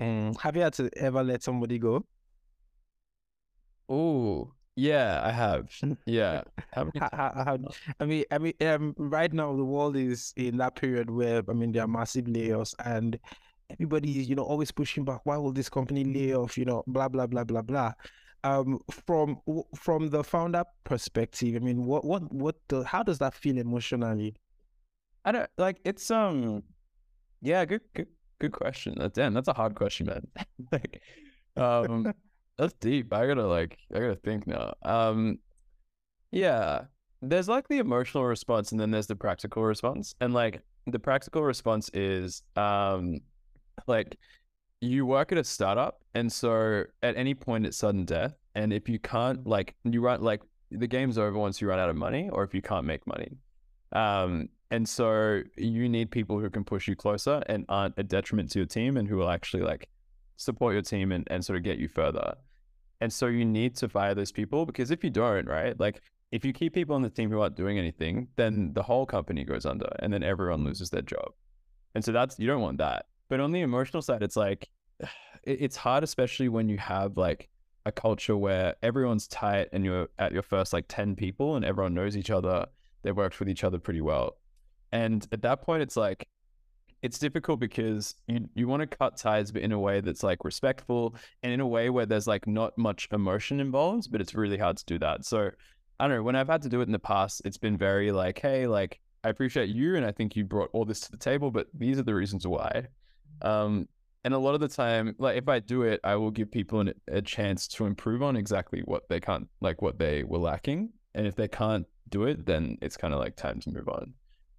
Mm. 0.00 0.40
Have 0.40 0.56
you 0.56 0.62
had 0.62 0.72
to 0.74 0.90
ever 0.96 1.22
let 1.22 1.42
somebody 1.42 1.78
go? 1.78 2.04
Oh, 3.88 4.52
yeah, 4.76 5.20
I 5.24 5.30
have. 5.30 5.70
Yeah. 6.06 6.42
How 6.72 6.84
many 6.84 7.74
I 8.00 8.04
mean, 8.04 8.24
I 8.30 8.38
mean, 8.38 8.54
um, 8.62 8.94
right 8.98 9.32
now 9.32 9.54
the 9.56 9.64
world 9.64 9.96
is 9.96 10.32
in 10.36 10.56
that 10.58 10.74
period 10.76 11.10
where 11.10 11.42
I 11.48 11.52
mean 11.52 11.72
there 11.72 11.84
are 11.84 11.88
massive 11.88 12.24
layoffs 12.26 12.74
and 12.84 13.18
everybody 13.70 14.20
is 14.20 14.28
you 14.28 14.34
know 14.34 14.42
always 14.42 14.72
pushing 14.72 15.04
back. 15.04 15.20
Why 15.24 15.36
will 15.36 15.52
this 15.52 15.68
company 15.68 16.04
lay 16.04 16.34
off? 16.34 16.58
You 16.58 16.64
know, 16.64 16.82
blah 16.86 17.08
blah 17.08 17.26
blah 17.26 17.44
blah 17.44 17.62
blah. 17.62 17.92
Um, 18.42 18.80
from 18.90 19.40
from 19.76 20.10
the 20.10 20.24
founder 20.24 20.64
perspective, 20.84 21.56
I 21.56 21.60
mean, 21.60 21.84
what 21.84 22.04
what 22.04 22.32
what 22.32 22.56
the, 22.68 22.84
how 22.84 23.02
does 23.02 23.18
that 23.18 23.34
feel 23.34 23.58
emotionally? 23.58 24.34
I 25.24 25.32
don't 25.32 25.50
like 25.56 25.80
it's 25.84 26.10
um, 26.10 26.62
yeah, 27.40 27.64
good 27.64 27.82
good 27.94 28.08
good 28.38 28.52
question. 28.52 28.96
Damn, 29.12 29.34
that's 29.34 29.48
a 29.48 29.52
hard 29.52 29.74
question, 29.74 30.06
man. 30.06 30.26
like, 30.72 31.02
um. 31.56 32.12
That's 32.58 32.74
deep. 32.74 33.12
I 33.12 33.26
gotta 33.26 33.46
like 33.46 33.78
I 33.94 33.98
gotta 33.98 34.16
think 34.16 34.46
now. 34.46 34.74
Um 34.82 35.38
yeah. 36.30 36.82
There's 37.22 37.48
like 37.48 37.68
the 37.68 37.78
emotional 37.78 38.24
response 38.24 38.70
and 38.72 38.80
then 38.80 38.90
there's 38.90 39.06
the 39.06 39.16
practical 39.16 39.64
response. 39.64 40.14
And 40.20 40.34
like 40.34 40.62
the 40.86 40.98
practical 40.98 41.42
response 41.42 41.90
is 41.94 42.42
um 42.56 43.20
like 43.86 44.16
you 44.80 45.06
work 45.06 45.32
at 45.32 45.38
a 45.38 45.44
startup 45.44 46.00
and 46.14 46.30
so 46.30 46.84
at 47.02 47.16
any 47.16 47.34
point 47.34 47.66
it's 47.66 47.76
sudden 47.76 48.04
death. 48.04 48.34
And 48.54 48.72
if 48.72 48.88
you 48.88 48.98
can't 49.00 49.44
like 49.46 49.74
you 49.84 50.00
run 50.00 50.20
like 50.22 50.42
the 50.70 50.86
game's 50.86 51.18
over 51.18 51.36
once 51.36 51.60
you 51.60 51.68
run 51.68 51.78
out 51.78 51.90
of 51.90 51.96
money 51.96 52.28
or 52.30 52.44
if 52.44 52.54
you 52.54 52.62
can't 52.62 52.86
make 52.86 53.04
money. 53.06 53.36
Um 53.92 54.48
and 54.70 54.88
so 54.88 55.42
you 55.56 55.88
need 55.88 56.10
people 56.10 56.40
who 56.40 56.50
can 56.50 56.64
push 56.64 56.88
you 56.88 56.96
closer 56.96 57.42
and 57.46 57.64
aren't 57.68 57.94
a 57.98 58.02
detriment 58.02 58.50
to 58.52 58.60
your 58.60 58.66
team 58.66 58.96
and 58.96 59.06
who 59.08 59.16
will 59.16 59.30
actually 59.30 59.62
like 59.62 59.88
support 60.36 60.72
your 60.72 60.82
team 60.82 61.12
and, 61.12 61.26
and 61.30 61.44
sort 61.44 61.56
of 61.56 61.62
get 61.62 61.78
you 61.78 61.88
further. 61.88 62.34
And 63.00 63.12
so 63.12 63.26
you 63.26 63.44
need 63.44 63.76
to 63.76 63.88
fire 63.88 64.14
those 64.14 64.32
people 64.32 64.66
because 64.66 64.90
if 64.90 65.04
you 65.04 65.10
don't, 65.10 65.46
right, 65.46 65.78
like 65.78 66.00
if 66.32 66.44
you 66.44 66.52
keep 66.52 66.74
people 66.74 66.96
on 66.96 67.02
the 67.02 67.10
team 67.10 67.30
who 67.30 67.40
aren't 67.40 67.56
doing 67.56 67.78
anything, 67.78 68.28
then 68.36 68.72
the 68.72 68.82
whole 68.82 69.06
company 69.06 69.44
goes 69.44 69.66
under 69.66 69.94
and 70.00 70.12
then 70.12 70.22
everyone 70.22 70.64
loses 70.64 70.90
their 70.90 71.02
job. 71.02 71.32
And 71.94 72.04
so 72.04 72.12
that's, 72.12 72.38
you 72.38 72.46
don't 72.46 72.62
want 72.62 72.78
that. 72.78 73.06
But 73.28 73.40
on 73.40 73.52
the 73.52 73.60
emotional 73.60 74.02
side, 74.02 74.22
it's 74.22 74.36
like, 74.36 74.68
it's 75.44 75.76
hard, 75.76 76.02
especially 76.02 76.48
when 76.48 76.68
you 76.68 76.78
have 76.78 77.16
like 77.16 77.48
a 77.86 77.92
culture 77.92 78.36
where 78.36 78.74
everyone's 78.82 79.28
tight 79.28 79.68
and 79.72 79.84
you're 79.84 80.08
at 80.18 80.32
your 80.32 80.42
first 80.42 80.72
like 80.72 80.86
10 80.88 81.14
people 81.16 81.56
and 81.56 81.64
everyone 81.64 81.94
knows 81.94 82.16
each 82.16 82.30
other. 82.30 82.66
They've 83.02 83.16
worked 83.16 83.38
with 83.38 83.50
each 83.50 83.62
other 83.62 83.78
pretty 83.78 84.00
well. 84.00 84.38
And 84.94 85.26
at 85.32 85.42
that 85.42 85.60
point, 85.60 85.82
it's 85.82 85.96
like, 85.96 86.28
it's 87.02 87.18
difficult 87.18 87.58
because 87.60 88.14
you 88.28 88.48
you 88.54 88.66
want 88.68 88.80
to 88.80 88.86
cut 88.86 89.18
ties, 89.18 89.52
but 89.52 89.60
in 89.60 89.72
a 89.72 89.78
way 89.78 90.00
that's 90.00 90.22
like 90.22 90.44
respectful 90.44 91.16
and 91.42 91.52
in 91.52 91.60
a 91.60 91.66
way 91.66 91.90
where 91.90 92.06
there's 92.06 92.28
like 92.28 92.46
not 92.46 92.78
much 92.78 93.08
emotion 93.12 93.60
involved, 93.60 94.10
but 94.10 94.20
it's 94.22 94.34
really 94.34 94.56
hard 94.56 94.76
to 94.78 94.84
do 94.86 94.98
that. 95.00 95.26
So 95.26 95.50
I 95.98 96.06
don't 96.06 96.16
know. 96.16 96.22
When 96.22 96.36
I've 96.36 96.48
had 96.48 96.62
to 96.62 96.68
do 96.68 96.80
it 96.80 96.84
in 96.84 96.92
the 96.92 96.98
past, 96.98 97.42
it's 97.44 97.58
been 97.58 97.76
very 97.76 98.12
like, 98.12 98.38
hey, 98.38 98.66
like 98.68 99.00
I 99.24 99.30
appreciate 99.30 99.68
you, 99.68 99.96
and 99.96 100.06
I 100.06 100.12
think 100.12 100.36
you 100.36 100.44
brought 100.44 100.70
all 100.72 100.84
this 100.84 101.00
to 101.00 101.10
the 101.10 101.18
table, 101.18 101.50
but 101.50 101.66
these 101.74 101.98
are 101.98 102.04
the 102.04 102.14
reasons 102.14 102.46
why. 102.46 102.86
Um, 103.42 103.88
and 104.24 104.32
a 104.32 104.38
lot 104.38 104.54
of 104.54 104.60
the 104.60 104.68
time, 104.68 105.14
like 105.18 105.36
if 105.36 105.48
I 105.48 105.58
do 105.58 105.82
it, 105.82 106.00
I 106.04 106.14
will 106.14 106.30
give 106.30 106.50
people 106.50 106.80
an, 106.80 106.94
a 107.08 107.20
chance 107.20 107.66
to 107.68 107.84
improve 107.84 108.22
on 108.22 108.36
exactly 108.36 108.80
what 108.86 109.08
they 109.08 109.20
can't, 109.20 109.48
like 109.60 109.82
what 109.82 109.98
they 109.98 110.22
were 110.22 110.38
lacking. 110.38 110.90
And 111.14 111.26
if 111.26 111.34
they 111.34 111.48
can't 111.48 111.86
do 112.08 112.24
it, 112.24 112.46
then 112.46 112.78
it's 112.80 112.96
kind 112.96 113.12
of 113.12 113.20
like 113.20 113.36
time 113.36 113.60
to 113.60 113.70
move 113.70 113.88
on. 113.88 114.14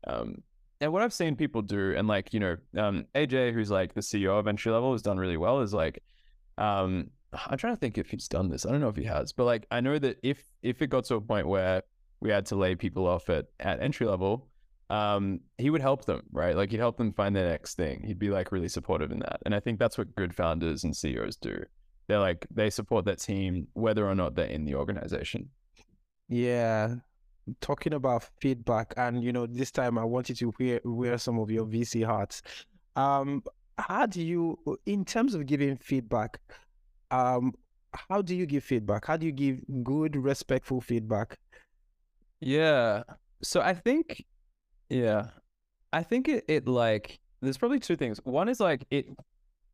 Um, 0.07 0.43
and 0.81 0.91
what 0.91 1.01
I've 1.01 1.13
seen 1.13 1.35
people 1.35 1.61
do, 1.61 1.95
and 1.95 2.07
like 2.07 2.33
you 2.33 2.39
know, 2.39 2.57
um, 2.77 3.05
AJ, 3.15 3.53
who's 3.53 3.71
like 3.71 3.93
the 3.93 4.01
CEO 4.01 4.37
of 4.37 4.47
entry 4.47 4.71
level, 4.71 4.91
has 4.91 5.01
done 5.01 5.17
really 5.17 5.37
well. 5.37 5.61
Is 5.61 5.73
like, 5.73 6.03
um, 6.57 7.09
I'm 7.47 7.57
trying 7.57 7.73
to 7.73 7.79
think 7.79 7.97
if 7.97 8.09
he's 8.09 8.27
done 8.27 8.49
this. 8.49 8.65
I 8.65 8.71
don't 8.71 8.81
know 8.81 8.89
if 8.89 8.95
he 8.95 9.05
has, 9.05 9.31
but 9.31 9.45
like 9.45 9.65
I 9.71 9.81
know 9.81 9.97
that 9.99 10.17
if 10.23 10.43
if 10.61 10.81
it 10.81 10.87
got 10.87 11.05
to 11.05 11.15
a 11.15 11.21
point 11.21 11.47
where 11.47 11.83
we 12.19 12.29
had 12.29 12.45
to 12.47 12.55
lay 12.55 12.75
people 12.75 13.07
off 13.07 13.29
at 13.29 13.45
at 13.59 13.81
entry 13.81 14.05
level, 14.07 14.47
um, 14.89 15.39
he 15.57 15.69
would 15.69 15.81
help 15.81 16.05
them, 16.05 16.23
right? 16.31 16.55
Like 16.55 16.71
he'd 16.71 16.79
help 16.79 16.97
them 16.97 17.13
find 17.13 17.35
their 17.35 17.49
next 17.49 17.75
thing. 17.75 18.03
He'd 18.05 18.19
be 18.19 18.29
like 18.29 18.51
really 18.51 18.69
supportive 18.69 19.11
in 19.11 19.19
that, 19.19 19.39
and 19.45 19.55
I 19.55 19.59
think 19.59 19.79
that's 19.79 19.97
what 19.97 20.15
good 20.15 20.35
founders 20.35 20.83
and 20.83 20.95
CEOs 20.95 21.37
do. 21.37 21.63
They're 22.07 22.19
like 22.19 22.45
they 22.51 22.69
support 22.69 23.05
their 23.05 23.15
team 23.15 23.67
whether 23.73 24.07
or 24.07 24.15
not 24.15 24.35
they're 24.35 24.45
in 24.45 24.65
the 24.65 24.75
organization. 24.75 25.49
Yeah, 26.27 26.95
talking 27.61 27.93
about 27.93 28.29
feedback, 28.39 28.93
and 28.97 29.23
you 29.23 29.31
know, 29.31 29.45
this 29.45 29.71
time 29.71 29.97
I 29.97 30.03
want 30.03 30.29
you 30.29 30.35
to 30.35 30.53
wear 30.59 30.79
wear 30.83 31.17
some 31.17 31.39
of 31.39 31.49
your 31.51 31.65
VC 31.65 32.05
hats. 32.05 32.41
Um, 32.95 33.43
how 33.77 34.05
do 34.05 34.21
you, 34.21 34.57
in 34.85 35.03
terms 35.03 35.35
of 35.35 35.45
giving 35.45 35.75
feedback, 35.77 36.39
um, 37.11 37.53
how 37.93 38.21
do 38.21 38.35
you 38.35 38.45
give 38.45 38.63
feedback? 38.63 39.05
How 39.05 39.17
do 39.17 39.25
you 39.25 39.31
give 39.31 39.61
good, 39.83 40.15
respectful 40.15 40.81
feedback? 40.81 41.37
Yeah. 42.39 43.03
So 43.41 43.61
I 43.61 43.73
think, 43.73 44.25
yeah, 44.89 45.27
I 45.93 46.03
think 46.03 46.27
it, 46.27 46.45
it 46.47 46.67
like 46.67 47.19
there's 47.41 47.57
probably 47.57 47.79
two 47.79 47.95
things. 47.95 48.19
One 48.23 48.49
is 48.49 48.59
like 48.59 48.85
it 48.91 49.07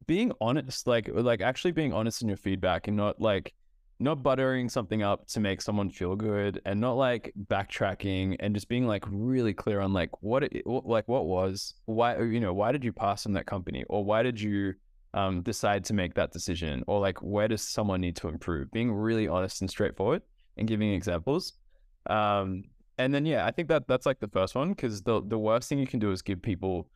being 0.08 0.32
honest, 0.42 0.88
like 0.88 1.10
like 1.12 1.42
actually 1.42 1.72
being 1.72 1.94
honest 1.94 2.22
in 2.22 2.28
your 2.28 2.38
feedback 2.38 2.88
and 2.88 2.98
not 2.98 3.22
like 3.22 3.54
not 4.02 4.24
buttering 4.24 4.68
something 4.70 5.04
up 5.04 5.28
to 5.28 5.40
make 5.40 5.62
someone 5.62 5.90
feel 5.90 6.16
good 6.16 6.62
and 6.66 6.80
not 6.80 6.94
like 6.94 7.34
backtracking 7.48 8.36
and 8.40 8.54
just 8.54 8.68
being 8.68 8.88
like 8.88 9.04
really 9.10 9.54
clear 9.54 9.80
on 9.80 9.94
like 9.94 10.10
what 10.22 10.44
it 10.44 10.64
like 10.66 11.08
what 11.08 11.26
was 11.26 11.76
why 11.86 12.20
you 12.20 12.40
know 12.40 12.54
why 12.54 12.72
did 12.72 12.84
you 12.84 12.92
pass 12.92 13.26
on 13.26 13.34
that 13.34 13.46
company? 13.46 13.84
Or 13.90 14.04
why 14.04 14.24
did 14.24 14.40
you 14.40 14.74
um, 15.14 15.42
decide 15.42 15.84
to 15.86 15.94
make 15.94 16.14
that 16.16 16.32
decision? 16.32 16.84
Or 16.88 17.00
like 17.00 17.22
where 17.22 17.48
does 17.48 17.62
someone 17.62 18.02
need 18.02 18.16
to 18.18 18.28
improve? 18.28 18.72
Being 18.72 18.92
really 18.92 19.28
honest 19.28 19.62
and 19.62 19.70
straightforward 19.70 20.22
and 20.58 20.68
giving 20.68 20.94
examples. 20.94 21.54
Um, 22.08 22.64
and 23.02 23.14
then 23.14 23.26
yeah 23.26 23.46
i 23.46 23.52
think 23.52 23.68
that 23.68 23.88
that's 23.88 24.06
like 24.06 24.20
the 24.20 24.28
first 24.28 24.56
one 24.56 24.70
because 24.70 25.02
the, 25.02 25.22
the 25.28 25.38
worst 25.38 25.70
thing 25.70 25.80
you 25.80 25.88
can 25.88 26.00
do 26.00 26.12
is 26.12 26.22
give 26.22 26.42
people 26.42 26.90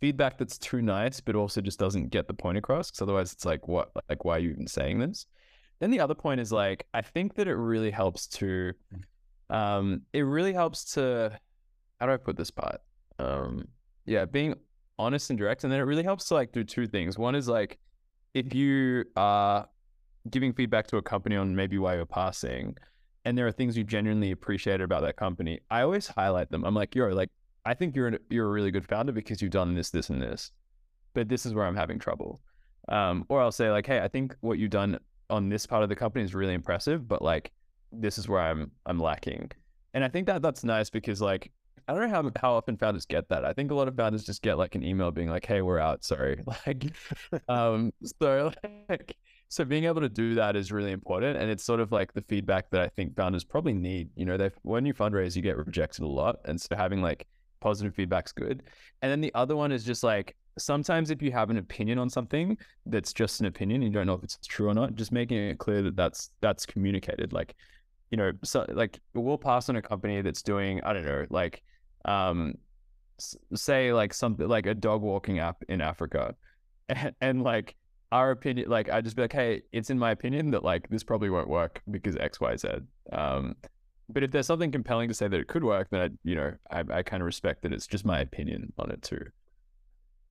feedback 0.00 0.38
that's 0.38 0.56
too 0.56 0.80
nice 0.80 1.20
but 1.20 1.34
also 1.34 1.60
just 1.60 1.78
doesn't 1.78 2.10
get 2.10 2.26
the 2.26 2.34
point 2.34 2.56
across 2.56 2.90
because 2.90 3.02
otherwise 3.02 3.32
it's 3.32 3.44
like 3.44 3.68
what 3.68 3.90
like 4.08 4.24
why 4.24 4.36
are 4.36 4.38
you 4.38 4.50
even 4.50 4.66
saying 4.66 4.98
this 4.98 5.26
then 5.80 5.90
the 5.90 6.00
other 6.00 6.14
point 6.14 6.40
is 6.40 6.52
like, 6.52 6.86
I 6.94 7.02
think 7.02 7.34
that 7.34 7.48
it 7.48 7.56
really 7.56 7.90
helps 7.90 8.26
to, 8.28 8.72
um, 9.48 10.02
it 10.12 10.22
really 10.22 10.52
helps 10.52 10.92
to, 10.94 11.38
how 11.98 12.06
do 12.06 12.12
I 12.12 12.16
put 12.16 12.36
this 12.36 12.50
part? 12.50 12.80
Um, 13.18 13.66
yeah, 14.06 14.24
being 14.24 14.54
honest 14.98 15.30
and 15.30 15.38
direct. 15.38 15.64
And 15.64 15.72
then 15.72 15.80
it 15.80 15.84
really 15.84 16.02
helps 16.02 16.26
to 16.26 16.34
like 16.34 16.52
do 16.52 16.62
two 16.62 16.86
things. 16.86 17.18
One 17.18 17.34
is 17.34 17.48
like, 17.48 17.78
if 18.34 18.54
you 18.54 19.04
are 19.16 19.66
giving 20.30 20.52
feedback 20.52 20.86
to 20.88 20.98
a 20.98 21.02
company 21.02 21.36
on 21.36 21.56
maybe 21.56 21.78
why 21.78 21.96
you're 21.96 22.06
passing, 22.06 22.76
and 23.24 23.36
there 23.36 23.46
are 23.46 23.52
things 23.52 23.76
you 23.76 23.84
genuinely 23.84 24.30
appreciate 24.30 24.80
about 24.80 25.02
that 25.02 25.16
company, 25.16 25.60
I 25.70 25.82
always 25.82 26.06
highlight 26.06 26.50
them. 26.50 26.64
I'm 26.64 26.74
like, 26.74 26.94
you're 26.94 27.14
like, 27.14 27.30
I 27.64 27.74
think 27.74 27.96
you're 27.96 28.06
an, 28.06 28.18
you're 28.30 28.46
a 28.46 28.50
really 28.50 28.70
good 28.70 28.86
founder 28.86 29.12
because 29.12 29.42
you've 29.42 29.50
done 29.50 29.74
this, 29.74 29.90
this, 29.90 30.08
and 30.08 30.22
this, 30.22 30.52
but 31.12 31.28
this 31.28 31.44
is 31.44 31.52
where 31.52 31.66
I'm 31.66 31.76
having 31.76 31.98
trouble. 31.98 32.40
Um, 32.88 33.26
or 33.28 33.42
I'll 33.42 33.52
say 33.52 33.70
like, 33.70 33.86
hey, 33.86 34.00
I 34.00 34.08
think 34.08 34.34
what 34.40 34.58
you've 34.58 34.70
done 34.70 34.98
on 35.30 35.48
this 35.48 35.66
part 35.66 35.82
of 35.82 35.88
the 35.88 35.96
company 35.96 36.24
is 36.24 36.34
really 36.34 36.54
impressive, 36.54 37.08
but 37.08 37.22
like 37.22 37.52
this 37.92 38.18
is 38.18 38.28
where 38.28 38.40
I'm 38.40 38.70
I'm 38.86 38.98
lacking. 38.98 39.50
And 39.94 40.04
I 40.04 40.08
think 40.08 40.26
that 40.26 40.42
that's 40.42 40.64
nice 40.64 40.90
because 40.90 41.20
like 41.20 41.50
I 41.88 41.92
don't 41.94 42.08
know 42.08 42.14
how 42.14 42.30
how 42.40 42.52
often 42.52 42.76
founders 42.76 43.06
get 43.06 43.28
that. 43.30 43.44
I 43.44 43.52
think 43.52 43.70
a 43.70 43.74
lot 43.74 43.88
of 43.88 43.96
founders 43.96 44.24
just 44.24 44.42
get 44.42 44.58
like 44.58 44.74
an 44.74 44.84
email 44.84 45.10
being 45.10 45.28
like, 45.28 45.44
"Hey, 45.44 45.62
we're 45.62 45.78
out. 45.78 46.04
Sorry." 46.04 46.42
Like, 46.66 46.92
um, 47.48 47.92
so 48.20 48.52
like, 48.88 49.16
so 49.48 49.64
being 49.64 49.84
able 49.84 50.00
to 50.00 50.08
do 50.08 50.34
that 50.34 50.54
is 50.54 50.70
really 50.70 50.92
important, 50.92 51.36
and 51.38 51.50
it's 51.50 51.64
sort 51.64 51.80
of 51.80 51.90
like 51.90 52.12
the 52.12 52.22
feedback 52.22 52.70
that 52.70 52.80
I 52.82 52.88
think 52.88 53.16
founders 53.16 53.44
probably 53.44 53.72
need. 53.72 54.10
You 54.14 54.26
know, 54.26 54.36
they 54.36 54.50
when 54.62 54.84
you 54.86 54.94
fundraise, 54.94 55.34
you 55.34 55.42
get 55.42 55.56
rejected 55.56 56.04
a 56.04 56.06
lot, 56.06 56.36
and 56.44 56.60
so 56.60 56.76
having 56.76 57.02
like 57.02 57.26
positive 57.60 57.94
feedback's 57.94 58.32
good. 58.32 58.62
And 59.02 59.10
then 59.10 59.20
the 59.20 59.34
other 59.34 59.56
one 59.56 59.72
is 59.72 59.84
just 59.84 60.02
like 60.02 60.36
sometimes 60.58 61.10
if 61.10 61.22
you 61.22 61.32
have 61.32 61.50
an 61.50 61.56
opinion 61.56 61.98
on 61.98 62.10
something 62.10 62.56
that's 62.86 63.12
just 63.12 63.40
an 63.40 63.46
opinion, 63.46 63.82
you 63.82 63.90
don't 63.90 64.06
know 64.06 64.14
if 64.14 64.22
it's 64.22 64.38
true 64.46 64.68
or 64.68 64.74
not, 64.74 64.94
just 64.94 65.12
making 65.12 65.38
it 65.38 65.58
clear 65.58 65.82
that 65.82 65.96
that's 65.96 66.30
that's 66.40 66.66
communicated. 66.66 67.32
Like, 67.32 67.54
you 68.10 68.16
know, 68.16 68.32
so 68.42 68.66
like 68.68 68.98
we'll 69.14 69.38
pass 69.38 69.68
on 69.68 69.76
a 69.76 69.82
company 69.82 70.22
that's 70.22 70.42
doing 70.42 70.82
I 70.82 70.92
don't 70.92 71.04
know, 71.04 71.26
like, 71.30 71.62
um, 72.04 72.54
say 73.54 73.92
like 73.92 74.14
something 74.14 74.48
like 74.48 74.66
a 74.66 74.74
dog 74.74 75.02
walking 75.02 75.38
app 75.38 75.62
in 75.68 75.80
Africa, 75.80 76.34
and, 76.88 77.14
and 77.20 77.42
like 77.42 77.76
our 78.12 78.32
opinion, 78.32 78.68
like 78.68 78.90
I 78.90 79.00
just 79.00 79.16
be 79.16 79.22
like, 79.22 79.32
hey, 79.32 79.62
it's 79.72 79.90
in 79.90 79.98
my 79.98 80.10
opinion 80.10 80.50
that 80.50 80.64
like 80.64 80.88
this 80.88 81.04
probably 81.04 81.30
won't 81.30 81.48
work 81.48 81.82
because 81.90 82.16
X 82.16 82.40
Y 82.40 82.56
Z. 82.56 82.68
Um, 83.12 83.54
but 84.12 84.24
if 84.24 84.30
there's 84.32 84.46
something 84.46 84.72
compelling 84.72 85.08
to 85.08 85.14
say 85.14 85.28
that 85.28 85.38
it 85.38 85.46
could 85.46 85.64
work, 85.64 85.88
then 85.90 86.00
I, 86.00 86.08
you 86.24 86.34
know, 86.34 86.52
I, 86.70 86.80
I 86.90 87.02
kind 87.02 87.22
of 87.22 87.26
respect 87.26 87.62
that 87.62 87.72
it's 87.72 87.86
just 87.86 88.04
my 88.04 88.20
opinion 88.20 88.72
on 88.78 88.90
it 88.90 89.02
too. 89.02 89.24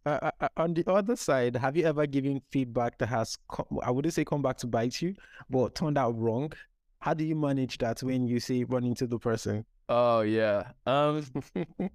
Uh, 0.05 0.19
uh, 0.21 0.31
uh, 0.41 0.47
on 0.57 0.73
the 0.73 0.89
other 0.89 1.15
side, 1.15 1.55
have 1.55 1.75
you 1.75 1.83
ever 1.85 2.07
given 2.07 2.41
feedback 2.51 2.97
that 2.97 3.07
has, 3.07 3.37
come, 3.51 3.79
I 3.83 3.91
wouldn't 3.91 4.13
say 4.13 4.25
come 4.25 4.41
back 4.41 4.57
to 4.57 4.67
bite 4.67 5.01
you, 5.01 5.13
but 5.49 5.75
turned 5.75 5.97
out 5.97 6.17
wrong? 6.17 6.51
How 6.99 7.13
do 7.13 7.23
you 7.23 7.35
manage 7.35 7.77
that 7.79 8.01
when 8.01 8.27
you 8.27 8.39
say 8.39 8.63
run 8.63 8.85
into 8.85 9.07
the 9.07 9.19
person? 9.19 9.65
Oh 9.89 10.21
yeah, 10.21 10.71
um, 10.85 11.25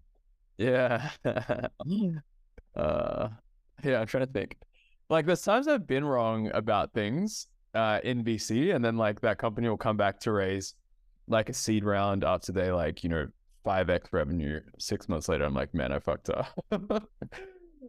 yeah, 0.59 1.11
uh, 1.25 1.69
yeah. 3.85 4.01
I'm 4.01 4.07
trying 4.07 4.27
to 4.27 4.33
think. 4.33 4.57
like 5.11 5.27
there's 5.27 5.43
times 5.43 5.69
I've 5.69 5.87
been 5.87 6.05
wrong 6.05 6.51
about 6.55 6.93
things 6.93 7.49
uh, 7.75 8.01
in 8.05 8.25
VC, 8.25 8.75
and 8.75 8.85
then 8.85 8.97
like 8.97 9.21
that 9.21 9.39
company 9.39 9.69
will 9.69 9.77
come 9.77 9.97
back 9.97 10.21
to 10.21 10.33
raise 10.33 10.75
like 11.29 11.49
a 11.49 11.53
seed 11.55 11.85
round 11.85 12.25
after 12.25 12.53
they 12.53 12.71
like 12.73 13.03
you 13.05 13.11
know 13.11 13.27
five 13.65 13.91
x 13.91 14.09
revenue. 14.13 14.61
Six 14.79 15.09
months 15.09 15.29
later, 15.29 15.45
I'm 15.45 15.55
like, 15.55 15.75
man, 15.75 15.93
I 15.93 15.99
fucked 15.99 16.31
up. 16.31 16.49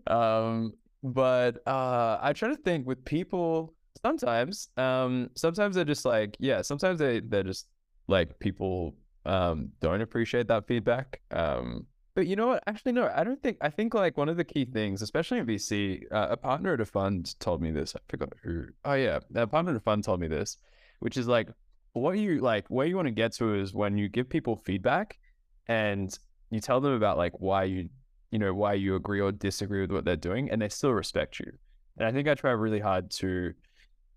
um, 0.08 0.74
but 1.04 1.66
uh, 1.68 2.18
I 2.22 2.34
try 2.34 2.50
to 2.50 2.56
think 2.58 2.88
with 2.88 3.04
people. 3.06 3.74
Sometimes, 4.04 4.70
um, 4.78 5.30
sometimes 5.36 5.76
they're 5.76 5.86
just 5.86 6.06
like, 6.06 6.36
yeah. 6.40 6.62
Sometimes 6.62 7.00
they 7.00 7.22
they're 7.22 7.44
just 7.44 7.68
like 8.08 8.38
people 8.40 8.94
um 9.26 9.70
don't 9.82 10.02
appreciate 10.02 10.48
that 10.48 10.68
feedback. 10.68 11.22
Um, 11.32 11.88
but 12.16 12.28
you 12.28 12.38
know 12.38 12.48
what? 12.48 12.64
Actually, 12.66 12.94
no, 12.94 13.12
I 13.14 13.24
don't 13.26 13.42
think. 13.44 13.58
I 13.62 13.70
think 13.70 13.94
like 13.94 14.16
one 14.16 14.30
of 14.30 14.38
the 14.38 14.46
key 14.46 14.66
things, 14.66 15.02
especially 15.02 15.40
in 15.40 15.46
VC, 15.46 16.04
uh, 16.12 16.28
a 16.32 16.38
partner 16.38 16.74
at 16.74 16.82
a 16.82 16.86
fund 16.86 17.38
told 17.40 17.62
me 17.62 17.72
this. 17.72 17.94
I 17.96 18.00
forgot 18.08 18.34
who. 18.42 18.68
Oh 18.86 18.94
yeah, 18.94 19.20
a 19.36 19.46
partner 19.46 19.72
at 19.72 19.78
a 19.78 19.82
fund 19.82 20.04
told 20.04 20.22
me 20.22 20.28
this, 20.28 20.58
which 21.00 21.18
is 21.18 21.28
like 21.28 21.50
what 21.92 22.18
you 22.18 22.40
like. 22.40 22.68
Where 22.70 22.88
you 22.88 22.96
want 22.96 23.08
to 23.08 23.12
get 23.12 23.34
to 23.34 23.56
is 23.56 23.74
when 23.74 23.98
you 23.98 24.08
give 24.08 24.30
people 24.30 24.56
feedback, 24.56 25.20
and 25.68 26.18
you 26.52 26.62
tell 26.62 26.80
them 26.80 26.94
about 26.94 27.18
like 27.18 27.34
why 27.40 27.66
you, 27.66 27.90
you 28.32 28.40
know, 28.40 28.54
why 28.54 28.74
you 28.74 28.96
agree 28.96 29.22
or 29.22 29.32
disagree 29.32 29.82
with 29.82 29.92
what 29.92 30.06
they're 30.06 30.16
doing, 30.16 30.50
and 30.50 30.62
they 30.62 30.70
still 30.70 30.92
respect 30.92 31.40
you. 31.40 31.52
And 31.98 32.08
I 32.08 32.12
think 32.12 32.28
I 32.28 32.36
try 32.36 32.52
really 32.52 32.80
hard 32.80 33.10
to, 33.12 33.54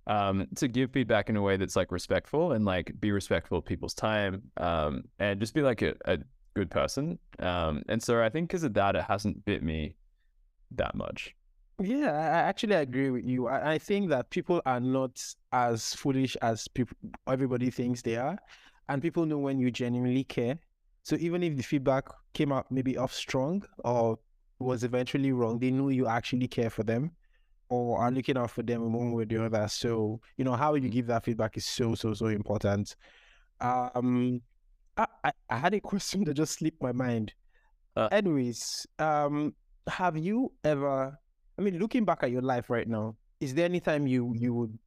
um, 0.06 0.46
to 0.56 0.68
give 0.68 0.90
feedback 0.90 1.28
in 1.28 1.36
a 1.36 1.42
way 1.42 1.56
that's 1.56 1.76
like 1.76 1.92
respectful 1.92 2.52
and 2.52 2.64
like 2.64 2.92
be 3.00 3.12
respectful 3.12 3.58
of 3.58 3.64
people's 3.64 3.94
time, 3.94 4.42
um, 4.56 5.02
and 5.18 5.38
just 5.38 5.54
be 5.54 5.62
like 5.62 5.82
a, 5.82 5.94
a 6.06 6.18
good 6.54 6.70
person. 6.70 7.18
Um, 7.38 7.82
and 7.88 8.02
so 8.02 8.22
I 8.22 8.28
think 8.28 8.48
because 8.48 8.64
of 8.64 8.74
that, 8.74 8.96
it 8.96 9.04
hasn't 9.04 9.44
bit 9.44 9.62
me 9.62 9.94
that 10.76 10.94
much. 10.94 11.34
Yeah, 11.80 12.10
I 12.10 12.48
actually 12.48 12.74
agree 12.74 13.10
with 13.10 13.24
you. 13.24 13.46
I, 13.46 13.74
I 13.74 13.78
think 13.78 14.08
that 14.10 14.30
people 14.30 14.60
are 14.66 14.80
not 14.80 15.22
as 15.52 15.94
foolish 15.94 16.36
as 16.42 16.66
people 16.66 16.96
everybody 17.28 17.70
thinks 17.70 18.02
they 18.02 18.16
are, 18.16 18.36
and 18.88 19.00
people 19.00 19.24
know 19.26 19.38
when 19.38 19.60
you 19.60 19.70
genuinely 19.70 20.24
care. 20.24 20.58
So 21.08 21.16
even 21.20 21.42
if 21.42 21.56
the 21.56 21.62
feedback 21.62 22.04
came 22.34 22.52
out 22.52 22.70
maybe 22.70 22.98
off 22.98 23.14
strong 23.14 23.64
or 23.78 24.18
was 24.58 24.84
eventually 24.84 25.32
wrong, 25.32 25.58
they 25.58 25.70
know 25.70 25.88
you 25.88 26.06
actually 26.06 26.48
care 26.48 26.68
for 26.68 26.82
them 26.82 27.12
or 27.70 27.98
are 27.98 28.10
looking 28.10 28.36
out 28.36 28.50
for 28.50 28.62
them 28.62 28.82
in 28.82 28.92
one 28.92 29.12
way 29.12 29.22
or 29.22 29.24
the 29.24 29.42
other. 29.42 29.66
So 29.68 30.20
you 30.36 30.44
know 30.44 30.52
how 30.52 30.74
you 30.74 30.90
give 30.90 31.06
that 31.06 31.24
feedback 31.24 31.56
is 31.56 31.64
so 31.64 31.94
so 31.94 32.12
so 32.12 32.26
important. 32.26 32.94
Um, 33.58 34.42
I, 34.98 35.32
I, 35.48 35.56
had 35.56 35.72
a 35.72 35.80
question 35.90 36.24
that 36.24 36.34
just 36.34 36.58
slipped 36.58 36.82
my 36.82 36.92
mind. 36.92 37.32
Uh, 37.96 38.08
Anyways, 38.12 38.86
um, 38.98 39.54
have 39.88 40.18
you 40.18 40.52
ever? 40.62 41.18
I 41.58 41.62
mean, 41.62 41.78
looking 41.78 42.04
back 42.04 42.22
at 42.22 42.30
your 42.30 42.42
life 42.42 42.68
right 42.68 42.86
now, 42.86 43.16
is 43.40 43.54
there 43.54 43.64
any 43.64 43.80
time 43.80 44.06
you 44.06 44.34
you 44.36 44.52
would 44.52 44.78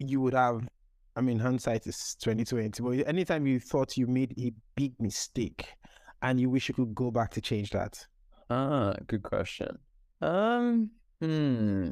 you 0.00 0.20
would 0.20 0.34
have? 0.34 0.68
I 1.14 1.20
mean, 1.20 1.38
hindsight 1.38 1.86
is 1.86 2.16
twenty 2.22 2.44
twenty. 2.44 2.82
But 2.82 3.06
anytime 3.06 3.46
you 3.46 3.60
thought 3.60 3.96
you 3.96 4.06
made 4.06 4.34
a 4.38 4.52
big 4.76 4.94
mistake, 4.98 5.66
and 6.22 6.40
you 6.40 6.48
wish 6.48 6.68
you 6.68 6.74
could 6.74 6.94
go 6.94 7.10
back 7.10 7.30
to 7.32 7.40
change 7.40 7.70
that? 7.70 8.04
Ah, 8.50 8.94
good 9.06 9.22
question. 9.22 9.78
Um, 10.20 10.90
hmm. 11.20 11.90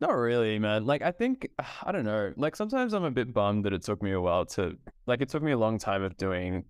Not 0.00 0.12
really, 0.12 0.58
man. 0.58 0.84
Like 0.84 1.02
I 1.02 1.10
think 1.12 1.48
I 1.84 1.92
don't 1.92 2.04
know. 2.04 2.32
Like 2.36 2.56
sometimes 2.56 2.92
I'm 2.92 3.04
a 3.04 3.10
bit 3.10 3.32
bummed 3.32 3.64
that 3.64 3.72
it 3.72 3.82
took 3.82 4.02
me 4.02 4.12
a 4.12 4.20
while 4.20 4.46
to 4.46 4.76
like 5.06 5.20
it 5.20 5.28
took 5.28 5.42
me 5.42 5.52
a 5.52 5.58
long 5.58 5.78
time 5.78 6.02
of 6.02 6.16
doing 6.16 6.64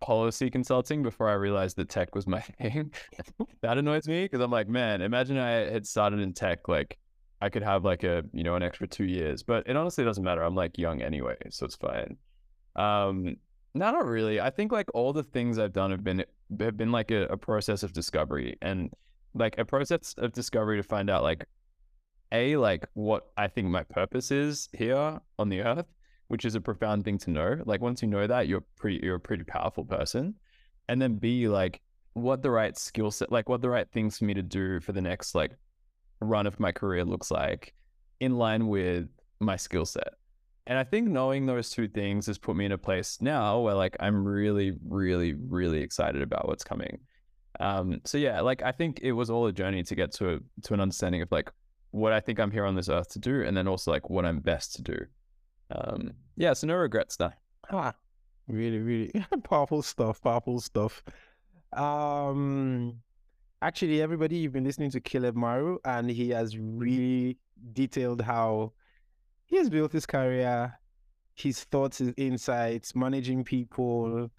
policy 0.00 0.50
consulting 0.50 1.02
before 1.02 1.28
I 1.28 1.34
realized 1.34 1.76
that 1.76 1.88
tech 1.88 2.14
was 2.14 2.26
my 2.26 2.40
thing. 2.60 2.92
that 3.60 3.78
annoys 3.78 4.08
me 4.08 4.24
because 4.24 4.40
I'm 4.40 4.50
like, 4.50 4.68
man, 4.68 5.02
imagine 5.02 5.38
I 5.38 5.50
had 5.50 5.86
started 5.86 6.20
in 6.20 6.32
tech 6.32 6.68
like 6.68 6.98
I 7.42 7.50
could 7.50 7.62
have 7.62 7.84
like 7.84 8.04
a, 8.04 8.22
you 8.32 8.44
know, 8.44 8.54
an 8.54 8.62
extra 8.62 8.86
2 8.86 9.04
years. 9.04 9.42
But 9.42 9.66
it 9.66 9.76
honestly 9.76 10.04
doesn't 10.04 10.24
matter. 10.24 10.42
I'm 10.42 10.54
like 10.54 10.78
young 10.78 11.02
anyway, 11.02 11.36
so 11.50 11.66
it's 11.66 11.76
fine. 11.76 12.16
Um 12.76 13.36
no, 13.74 13.90
not 13.90 14.06
really. 14.06 14.38
I 14.40 14.50
think 14.50 14.70
like 14.70 14.88
all 14.94 15.12
the 15.12 15.22
things 15.22 15.58
I've 15.58 15.72
done 15.72 15.90
have 15.90 16.04
been 16.04 16.24
have 16.60 16.76
been 16.76 16.92
like 16.92 17.10
a, 17.10 17.24
a 17.24 17.36
process 17.36 17.82
of 17.82 17.92
discovery 17.92 18.56
and 18.60 18.90
like 19.34 19.56
a 19.58 19.64
process 19.64 20.14
of 20.18 20.32
discovery 20.32 20.76
to 20.76 20.82
find 20.82 21.08
out 21.08 21.22
like 21.22 21.46
a 22.32 22.56
like 22.56 22.86
what 22.94 23.30
I 23.36 23.48
think 23.48 23.68
my 23.68 23.82
purpose 23.82 24.30
is 24.30 24.68
here 24.72 25.20
on 25.38 25.48
the 25.48 25.62
earth, 25.62 25.86
which 26.28 26.44
is 26.44 26.54
a 26.54 26.60
profound 26.60 27.04
thing 27.04 27.18
to 27.18 27.30
know. 27.30 27.56
Like 27.64 27.80
once 27.80 28.02
you 28.02 28.08
know 28.08 28.26
that, 28.26 28.46
you're 28.48 28.64
pretty 28.76 29.00
you're 29.02 29.16
a 29.16 29.20
pretty 29.20 29.44
powerful 29.44 29.84
person. 29.84 30.34
And 30.88 31.00
then 31.00 31.16
B 31.16 31.48
like 31.48 31.80
what 32.14 32.42
the 32.42 32.50
right 32.50 32.76
skill 32.76 33.10
set, 33.10 33.32
like 33.32 33.48
what 33.48 33.62
the 33.62 33.70
right 33.70 33.90
things 33.90 34.18
for 34.18 34.24
me 34.26 34.34
to 34.34 34.42
do 34.42 34.80
for 34.80 34.92
the 34.92 35.00
next 35.00 35.34
like 35.34 35.52
run 36.22 36.46
of 36.46 36.60
my 36.60 36.72
career 36.72 37.04
looks 37.04 37.30
like 37.30 37.74
in 38.20 38.36
line 38.36 38.68
with 38.68 39.08
my 39.40 39.56
skill 39.56 39.86
set. 39.86 40.14
And 40.66 40.78
I 40.78 40.84
think 40.84 41.08
knowing 41.08 41.46
those 41.46 41.70
two 41.70 41.88
things 41.88 42.26
has 42.26 42.38
put 42.38 42.54
me 42.54 42.64
in 42.64 42.72
a 42.72 42.78
place 42.78 43.18
now 43.20 43.60
where 43.60 43.74
like 43.74 43.96
I'm 43.98 44.24
really, 44.24 44.72
really, 44.86 45.32
really 45.34 45.80
excited 45.80 46.22
about 46.22 46.46
what's 46.46 46.62
coming. 46.62 47.00
Um, 47.60 48.00
so 48.04 48.16
yeah, 48.16 48.40
like 48.40 48.62
I 48.62 48.72
think 48.72 49.00
it 49.02 49.12
was 49.12 49.28
all 49.28 49.46
a 49.46 49.52
journey 49.52 49.82
to 49.82 49.94
get 49.94 50.12
to 50.12 50.34
a, 50.34 50.38
to 50.62 50.74
an 50.74 50.80
understanding 50.80 51.22
of 51.22 51.30
like 51.32 51.50
what 51.90 52.12
I 52.12 52.20
think 52.20 52.40
I'm 52.40 52.50
here 52.50 52.64
on 52.64 52.74
this 52.74 52.88
earth 52.88 53.08
to 53.10 53.18
do, 53.18 53.42
and 53.42 53.56
then 53.56 53.68
also 53.68 53.90
like 53.90 54.08
what 54.08 54.24
I'm 54.24 54.40
best 54.40 54.74
to 54.76 54.82
do. 54.82 54.98
Um, 55.70 56.12
yeah, 56.36 56.52
so 56.54 56.66
no 56.66 56.74
regrets 56.74 57.16
there. 57.16 57.36
Ah, 57.70 57.94
really, 58.48 58.78
really 58.78 59.12
powerful 59.44 59.82
stuff. 59.82 60.22
Powerful 60.22 60.60
stuff. 60.60 61.02
Um, 61.72 63.00
actually, 63.62 64.02
everybody, 64.02 64.36
you've 64.36 64.52
been 64.52 64.64
listening 64.64 64.90
to 64.90 65.00
Caleb 65.00 65.36
Maru, 65.36 65.78
and 65.84 66.10
he 66.10 66.30
has 66.30 66.58
really 66.58 67.38
detailed 67.72 68.20
how 68.20 68.72
he 69.46 69.56
has 69.56 69.70
built 69.70 69.92
his 69.92 70.04
career, 70.04 70.78
his 71.34 71.64
thoughts, 71.64 71.98
his 71.98 72.12
insights, 72.16 72.94
managing 72.94 73.44
people, 73.44 74.30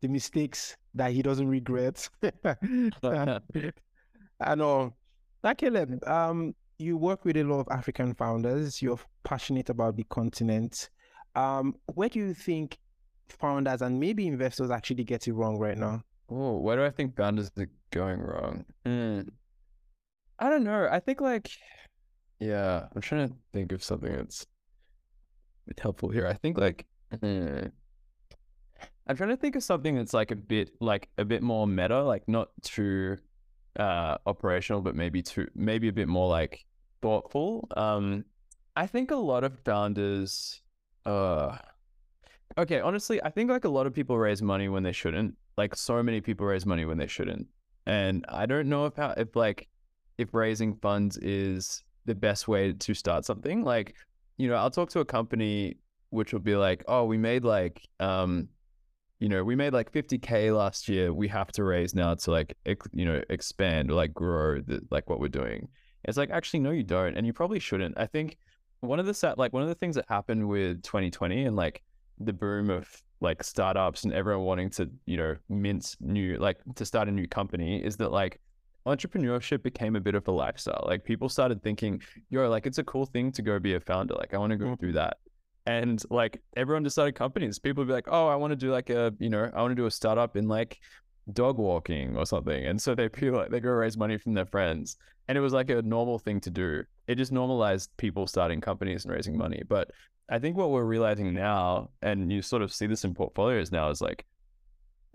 the 0.00 0.08
mistakes 0.08 0.76
that 0.94 1.12
he 1.12 1.22
doesn't 1.22 1.48
regret. 1.48 2.08
I 2.44 3.40
know. 4.56 4.94
That 5.42 5.58
Caleb, 5.58 6.06
um, 6.08 6.54
you 6.78 6.96
work 6.96 7.24
with 7.24 7.36
a 7.36 7.44
lot 7.44 7.60
of 7.60 7.68
African 7.70 8.14
founders. 8.14 8.80
You're 8.80 8.98
passionate 9.24 9.68
about 9.68 9.96
the 9.96 10.04
continent. 10.04 10.88
Um, 11.34 11.74
where 11.94 12.08
do 12.08 12.18
you 12.18 12.32
think 12.32 12.78
founders 13.28 13.82
and 13.82 14.00
maybe 14.00 14.26
investors 14.26 14.70
actually 14.70 15.04
get 15.04 15.28
it 15.28 15.34
wrong 15.34 15.58
right 15.58 15.76
now? 15.76 16.02
Oh, 16.28 16.58
where 16.58 16.76
do 16.76 16.84
I 16.84 16.90
think 16.90 17.16
founders 17.16 17.50
are 17.58 17.68
going 17.90 18.20
wrong? 18.20 18.64
Mm. 18.86 19.28
I 20.38 20.48
don't 20.50 20.64
know. 20.64 20.88
I 20.90 21.00
think 21.00 21.20
like, 21.20 21.50
yeah, 22.40 22.86
I'm 22.94 23.00
trying 23.00 23.28
to 23.28 23.34
think 23.52 23.72
of 23.72 23.82
something 23.82 24.12
that's 24.12 24.46
helpful 25.80 26.08
here. 26.08 26.26
I 26.26 26.34
think 26.34 26.58
like, 26.58 26.86
mm, 27.12 27.70
I'm 29.06 29.16
trying 29.16 29.30
to 29.30 29.36
think 29.36 29.56
of 29.56 29.62
something 29.62 29.96
that's 29.96 30.14
like 30.14 30.30
a 30.30 30.36
bit 30.36 30.70
like 30.80 31.08
a 31.18 31.24
bit 31.24 31.42
more 31.42 31.66
meta, 31.66 32.02
like 32.02 32.26
not 32.26 32.48
too 32.62 33.18
uh, 33.78 34.16
operational, 34.26 34.80
but 34.80 34.94
maybe 34.94 35.22
too 35.22 35.48
maybe 35.54 35.88
a 35.88 35.92
bit 35.92 36.08
more 36.08 36.28
like 36.28 36.64
thoughtful. 37.02 37.68
Um, 37.76 38.24
I 38.76 38.86
think 38.86 39.10
a 39.10 39.16
lot 39.16 39.44
of 39.44 39.58
founders, 39.60 40.62
uh, 41.06 41.58
okay, 42.58 42.80
honestly, 42.80 43.22
I 43.22 43.30
think 43.30 43.50
like 43.50 43.64
a 43.64 43.68
lot 43.68 43.86
of 43.86 43.94
people 43.94 44.18
raise 44.18 44.42
money 44.42 44.68
when 44.68 44.82
they 44.82 44.92
shouldn't. 44.92 45.36
Like 45.56 45.76
so 45.76 46.02
many 46.02 46.20
people 46.20 46.46
raise 46.46 46.66
money 46.66 46.84
when 46.84 46.98
they 46.98 47.06
shouldn't, 47.06 47.46
and 47.86 48.24
I 48.28 48.46
don't 48.46 48.68
know 48.68 48.86
if 48.86 48.96
how 48.96 49.14
if 49.16 49.36
like 49.36 49.68
if 50.18 50.34
raising 50.34 50.76
funds 50.76 51.16
is 51.18 51.82
the 52.06 52.14
best 52.14 52.48
way 52.48 52.72
to 52.72 52.94
start 52.94 53.24
something. 53.24 53.64
Like, 53.64 53.94
you 54.36 54.48
know, 54.48 54.54
I'll 54.54 54.70
talk 54.70 54.90
to 54.90 55.00
a 55.00 55.04
company 55.04 55.76
which 56.10 56.32
will 56.32 56.40
be 56.40 56.54
like, 56.54 56.84
oh, 56.86 57.04
we 57.04 57.18
made 57.18 57.44
like 57.44 57.88
um 58.00 58.48
you 59.20 59.28
know, 59.28 59.42
we 59.42 59.56
made 59.56 59.72
like 59.72 59.92
50k 59.92 60.54
last 60.54 60.88
year. 60.88 61.12
We 61.12 61.28
have 61.28 61.50
to 61.52 61.64
raise 61.64 61.94
now 61.94 62.14
to 62.14 62.30
like, 62.30 62.56
ex- 62.66 62.88
you 62.92 63.06
know, 63.06 63.22
expand 63.30 63.90
or 63.90 63.94
like 63.94 64.12
grow 64.12 64.60
the, 64.60 64.80
like 64.90 65.08
what 65.08 65.20
we're 65.20 65.28
doing. 65.28 65.68
It's 66.04 66.18
like 66.18 66.30
actually 66.30 66.60
no, 66.60 66.72
you 66.72 66.82
don't, 66.82 67.16
and 67.16 67.26
you 67.26 67.32
probably 67.32 67.58
shouldn't. 67.58 67.96
I 67.98 68.06
think 68.06 68.36
one 68.80 69.00
of 69.00 69.06
the 69.06 69.34
like 69.38 69.52
one 69.52 69.62
of 69.62 69.68
the 69.68 69.74
things 69.74 69.96
that 69.96 70.04
happened 70.08 70.46
with 70.46 70.82
2020 70.82 71.46
and 71.46 71.56
like 71.56 71.82
the 72.18 72.32
boom 72.32 72.70
of 72.70 73.02
like 73.24 73.42
startups 73.42 74.04
and 74.04 74.12
everyone 74.12 74.44
wanting 74.44 74.70
to 74.70 74.88
you 75.06 75.16
know 75.16 75.36
mint 75.48 75.96
new 76.00 76.36
like 76.38 76.58
to 76.76 76.84
start 76.84 77.08
a 77.08 77.10
new 77.10 77.26
company 77.26 77.82
is 77.82 77.96
that 77.96 78.12
like 78.12 78.40
entrepreneurship 78.86 79.62
became 79.62 79.96
a 79.96 80.00
bit 80.00 80.14
of 80.14 80.28
a 80.28 80.30
lifestyle. 80.30 80.84
Like 80.86 81.04
people 81.04 81.30
started 81.30 81.62
thinking, 81.62 82.02
yo, 82.28 82.50
like 82.50 82.66
it's 82.66 82.78
a 82.78 82.84
cool 82.84 83.06
thing 83.06 83.32
to 83.32 83.40
go 83.40 83.58
be 83.58 83.74
a 83.74 83.80
founder. 83.80 84.14
Like 84.14 84.34
I 84.34 84.38
want 84.38 84.50
to 84.50 84.58
go 84.58 84.66
mm. 84.66 84.78
through 84.78 84.92
that 84.92 85.16
and 85.66 86.02
like 86.10 86.42
everyone 86.56 86.84
just 86.84 86.94
started 86.94 87.14
companies. 87.14 87.58
People 87.58 87.82
would 87.82 87.88
be 87.88 87.94
like, 87.94 88.08
"Oh, 88.08 88.28
I 88.28 88.36
want 88.36 88.52
to 88.52 88.56
do 88.56 88.70
like 88.70 88.90
a, 88.90 89.14
you 89.18 89.30
know, 89.30 89.50
I 89.54 89.62
want 89.62 89.72
to 89.72 89.74
do 89.74 89.86
a 89.86 89.90
startup 89.90 90.36
in 90.36 90.48
like 90.48 90.78
dog 91.32 91.58
walking 91.58 92.16
or 92.16 92.26
something," 92.26 92.66
and 92.66 92.80
so 92.80 92.94
they 92.94 93.08
feel 93.08 93.34
like 93.34 93.50
they 93.50 93.60
go 93.60 93.70
raise 93.70 93.96
money 93.96 94.18
from 94.18 94.34
their 94.34 94.46
friends, 94.46 94.96
and 95.28 95.38
it 95.38 95.40
was 95.40 95.52
like 95.52 95.70
a 95.70 95.82
normal 95.82 96.18
thing 96.18 96.40
to 96.42 96.50
do. 96.50 96.84
It 97.06 97.16
just 97.16 97.32
normalized 97.32 97.90
people 97.96 98.26
starting 98.26 98.60
companies 98.60 99.04
and 99.04 99.14
raising 99.14 99.36
money. 99.36 99.62
But 99.66 99.90
I 100.28 100.38
think 100.38 100.56
what 100.56 100.70
we're 100.70 100.84
realizing 100.84 101.34
now, 101.34 101.90
and 102.02 102.32
you 102.32 102.42
sort 102.42 102.62
of 102.62 102.72
see 102.72 102.86
this 102.86 103.04
in 103.04 103.14
portfolios 103.14 103.70
now, 103.70 103.90
is 103.90 104.00
like 104.00 104.24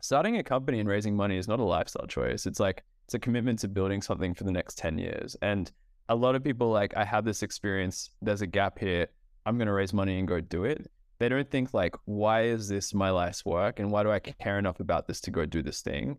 starting 0.02 0.38
a 0.38 0.44
company 0.44 0.80
and 0.80 0.88
raising 0.88 1.16
money 1.16 1.38
is 1.38 1.48
not 1.48 1.60
a 1.60 1.64
lifestyle 1.64 2.08
choice. 2.08 2.46
It's 2.46 2.60
like 2.60 2.84
it's 3.06 3.16
a 3.16 3.20
commitment 3.20 3.60
to 3.60 3.68
building 3.68 4.02
something 4.02 4.34
for 4.34 4.44
the 4.44 4.52
next 4.52 4.78
ten 4.78 4.98
years, 4.98 5.36
and 5.42 5.72
a 6.10 6.16
lot 6.16 6.36
of 6.36 6.44
people 6.44 6.72
like, 6.72 6.98
I 6.98 7.06
have 7.06 7.24
this 7.24 7.44
experience, 7.44 8.10
there's 8.22 8.42
a 8.42 8.48
gap 8.48 8.80
here, 8.80 9.08
I'm 9.46 9.58
going 9.58 9.68
to 9.68 9.74
raise 9.74 9.94
money 9.94 10.18
and 10.18 10.28
go 10.28 10.42
do 10.42 10.64
it. 10.64 10.90
They 11.20 11.30
don't 11.30 11.50
think 11.50 11.74
like, 11.74 11.96
why 12.06 12.46
is 12.46 12.68
this 12.68 12.94
my 12.96 13.12
life's 13.12 13.46
work 13.46 13.80
and 13.80 13.92
why 13.92 14.02
do 14.02 14.12
I 14.12 14.20
care 14.20 14.58
enough 14.58 14.80
about 14.80 15.08
this 15.08 15.22
to 15.22 15.32
go 15.32 15.46
do 15.46 15.62
this 15.62 15.82
thing? 15.82 16.18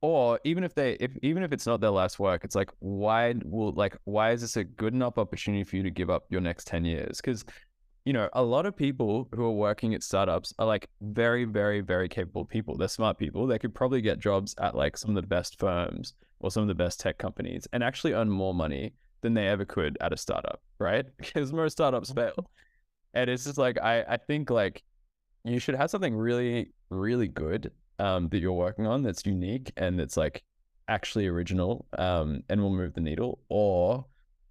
Or 0.00 0.40
even 0.44 0.64
if 0.64 0.74
they, 0.74 0.92
if 0.92 1.10
even 1.22 1.42
if 1.42 1.52
it's 1.52 1.66
not 1.66 1.80
their 1.80 1.90
life's 1.90 2.18
work, 2.18 2.44
it's 2.44 2.54
like, 2.54 2.70
why 2.78 3.34
will 3.44 3.72
like, 3.72 3.96
why 4.04 4.30
is 4.30 4.40
this 4.40 4.56
a 4.56 4.64
good 4.64 4.94
enough 4.94 5.18
opportunity 5.18 5.64
for 5.64 5.76
you 5.76 5.82
to 5.82 5.90
give 5.90 6.08
up 6.08 6.24
your 6.30 6.40
next 6.40 6.66
ten 6.66 6.84
years? 6.84 7.18
Because 7.18 7.44
you 8.08 8.14
know, 8.14 8.30
a 8.32 8.42
lot 8.42 8.64
of 8.64 8.74
people 8.74 9.28
who 9.34 9.44
are 9.44 9.50
working 9.50 9.92
at 9.92 10.02
startups 10.02 10.54
are 10.58 10.64
like 10.64 10.88
very, 11.02 11.44
very, 11.44 11.82
very 11.82 12.08
capable 12.08 12.42
people. 12.42 12.74
They're 12.74 12.88
smart 12.88 13.18
people. 13.18 13.46
They 13.46 13.58
could 13.58 13.74
probably 13.74 14.00
get 14.00 14.18
jobs 14.18 14.54
at 14.58 14.74
like 14.74 14.96
some 14.96 15.10
of 15.10 15.16
the 15.16 15.28
best 15.28 15.58
firms 15.58 16.14
or 16.40 16.50
some 16.50 16.62
of 16.62 16.68
the 16.68 16.74
best 16.74 17.00
tech 17.00 17.18
companies 17.18 17.68
and 17.74 17.84
actually 17.84 18.14
earn 18.14 18.30
more 18.30 18.54
money 18.54 18.94
than 19.20 19.34
they 19.34 19.46
ever 19.46 19.66
could 19.66 19.98
at 20.00 20.14
a 20.14 20.16
startup, 20.16 20.62
right? 20.78 21.04
Because 21.18 21.52
most 21.52 21.72
startups 21.72 22.10
fail. 22.10 22.50
And 23.12 23.28
it's 23.28 23.44
just 23.44 23.58
like 23.58 23.78
I, 23.78 24.00
I 24.08 24.16
think 24.16 24.48
like 24.48 24.84
you 25.44 25.58
should 25.58 25.74
have 25.74 25.90
something 25.90 26.16
really, 26.16 26.72
really 26.88 27.28
good 27.28 27.72
um, 27.98 28.30
that 28.30 28.38
you're 28.38 28.54
working 28.54 28.86
on 28.86 29.02
that's 29.02 29.26
unique 29.26 29.70
and 29.76 30.00
that's 30.00 30.16
like 30.16 30.42
actually 30.88 31.26
original 31.26 31.84
um, 31.98 32.42
and 32.48 32.62
will 32.62 32.74
move 32.74 32.94
the 32.94 33.02
needle, 33.02 33.40
or 33.50 34.06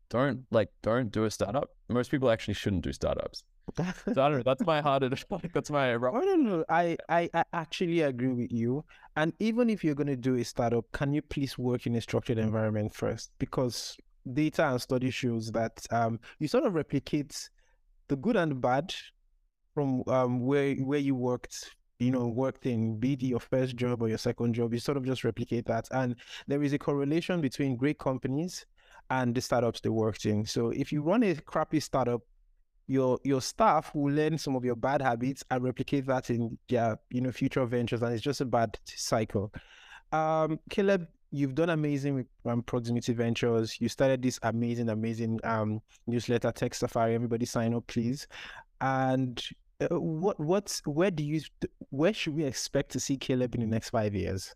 don't 0.10 0.46
like 0.52 0.70
don't 0.82 1.12
do 1.12 1.26
a 1.26 1.32
startup. 1.32 1.70
Most 1.89 2.12
people 2.12 2.30
actually 2.30 2.54
shouldn't 2.54 2.84
do 2.84 2.93
startups. 2.93 3.43
so 3.78 3.84
I 4.08 4.13
don't 4.13 4.38
know. 4.38 4.43
That's 4.43 4.65
my 4.65 4.82
hard. 4.82 5.04
That's 5.54 5.70
my. 5.70 5.93
I 5.93 5.98
don't 5.98 6.46
know. 6.46 6.63
I, 6.70 6.98
I 7.10 7.30
I 7.34 7.43
actually 7.54 8.02
agree 8.02 8.34
with 8.34 8.52
you. 8.52 8.86
And 9.15 9.34
even 9.39 9.70
if 9.70 9.84
you're 9.84 9.96
going 9.96 10.08
to 10.08 10.15
do 10.15 10.36
a 10.36 10.43
startup, 10.43 10.86
can 10.93 11.13
you 11.13 11.22
please 11.22 11.58
work 11.58 11.86
in 11.86 11.96
a 11.96 12.02
structured 12.02 12.38
environment 12.38 12.93
first? 12.93 13.32
Because 13.39 13.98
data 14.34 14.67
and 14.67 14.82
study 14.82 15.10
shows 15.10 15.52
that 15.52 15.86
um, 15.91 16.20
you 16.39 16.48
sort 16.48 16.65
of 16.65 16.74
replicate 16.76 17.50
the 18.08 18.15
good 18.15 18.36
and 18.36 18.52
the 18.52 18.56
bad 18.56 18.93
from 19.74 20.04
um, 20.08 20.46
where 20.46 20.76
where 20.76 21.00
you 21.00 21.15
worked 21.15 21.76
you 22.00 22.12
know 22.12 22.28
worked 22.28 22.65
in 22.65 23.00
be 23.00 23.13
it 23.13 23.24
your 23.24 23.39
first 23.39 23.76
job 23.76 24.02
or 24.02 24.10
your 24.10 24.17
second 24.17 24.54
job 24.54 24.74
you 24.74 24.80
sort 24.80 24.98
of 24.98 25.06
just 25.06 25.24
replicate 25.24 25.65
that 25.65 25.88
and 25.91 26.15
there 26.48 26.63
is 26.63 26.74
a 26.74 26.78
correlation 26.78 27.41
between 27.41 27.76
great 27.76 27.98
companies 27.98 28.65
and 29.10 29.34
the 29.34 29.41
startups 29.41 29.80
they 29.82 29.89
worked 29.89 30.26
in 30.26 30.46
so 30.46 30.70
if 30.70 30.91
you 30.91 31.02
run 31.02 31.24
a 31.24 31.36
crappy 31.36 31.80
startup 31.80 32.22
your 32.88 33.20
your 33.24 33.41
staff 33.41 33.93
will 33.93 34.13
learn 34.13 34.38
some 34.38 34.56
of 34.56 34.63
your 34.63 34.76
bad 34.76 35.02
habits 35.02 35.43
and 35.52 35.63
replicate 35.63 36.06
that 36.06 36.30
in 36.30 36.58
their 36.70 36.98
you 37.10 37.22
know 37.22 37.32
future 37.32 37.65
ventures 37.65 38.02
and 38.02 38.13
it's 38.13 38.24
just 38.24 38.41
a 38.41 38.46
bad 38.46 38.78
cycle 38.86 39.52
um 40.13 40.58
caleb 40.70 41.08
you've 41.32 41.56
done 41.56 41.70
amazing 41.70 42.15
with 42.15 42.28
um, 42.46 42.63
Proximity 42.63 43.13
Ventures. 43.13 43.80
You 43.80 43.89
started 43.89 44.22
this 44.22 44.39
amazing, 44.43 44.89
amazing 44.89 45.39
um, 45.43 45.82
newsletter, 46.08 46.52
Tech 46.52 46.74
Safari. 46.74 47.15
Everybody 47.15 47.46
sign 47.46 47.74
up, 47.74 47.86
please. 47.88 48.28
And 48.82 49.41
uh, 49.82 50.00
what, 50.00 50.39
what's, 50.39 50.82
where 50.86 51.12
do 51.12 51.24
you, 51.24 51.41
where 51.89 52.13
should 52.13 52.36
we 52.36 52.46
expect 52.46 52.91
to 52.91 53.00
see 53.00 53.17
Caleb 53.17 53.56
in 53.56 53.62
the 53.62 53.67
next 53.67 53.89
five 53.89 54.15
years? 54.15 54.56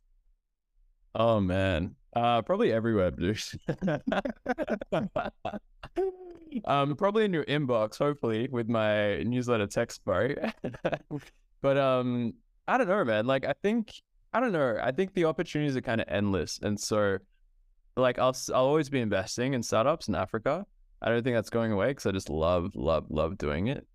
Oh 1.14 1.40
man, 1.40 1.96
uh, 2.16 2.42
probably 2.42 2.72
everywhere, 2.72 3.12
Bruce. 3.12 3.56
um, 6.66 6.96
probably 6.96 7.26
in 7.26 7.34
your 7.34 7.46
inbox, 7.46 7.98
hopefully, 7.98 8.48
with 8.52 8.70
my 8.70 9.24
newsletter 9.24 9.68
text 9.68 10.02
but 10.06 11.78
um, 11.78 12.34
I 12.68 12.78
don't 12.78 12.88
know, 12.88 13.04
man. 13.04 13.28
Like, 13.28 13.46
I 13.46 13.54
think 13.62 13.92
I 14.34 14.40
don't 14.40 14.54
know. 14.54 14.78
I 14.82 14.92
think 14.92 15.14
the 15.14 15.26
opportunities 15.26 15.76
are 15.76 15.82
kind 15.82 16.00
of 16.00 16.08
endless, 16.10 16.60
and 16.62 16.80
so 16.80 17.18
like 17.98 18.18
I'll 18.18 18.36
I'll 18.54 18.66
always 18.66 18.90
be 18.90 19.02
investing 19.02 19.54
in 19.54 19.64
startups 19.64 20.08
in 20.08 20.16
Africa. 20.16 20.66
I 21.02 21.10
don't 21.10 21.24
think 21.24 21.36
that's 21.36 21.50
going 21.50 21.72
away 21.72 21.88
because 21.88 22.06
I 22.06 22.12
just 22.12 22.30
love 22.30 22.72
love 22.76 23.08
love 23.10 23.38
doing 23.38 23.68
it. 23.68 23.86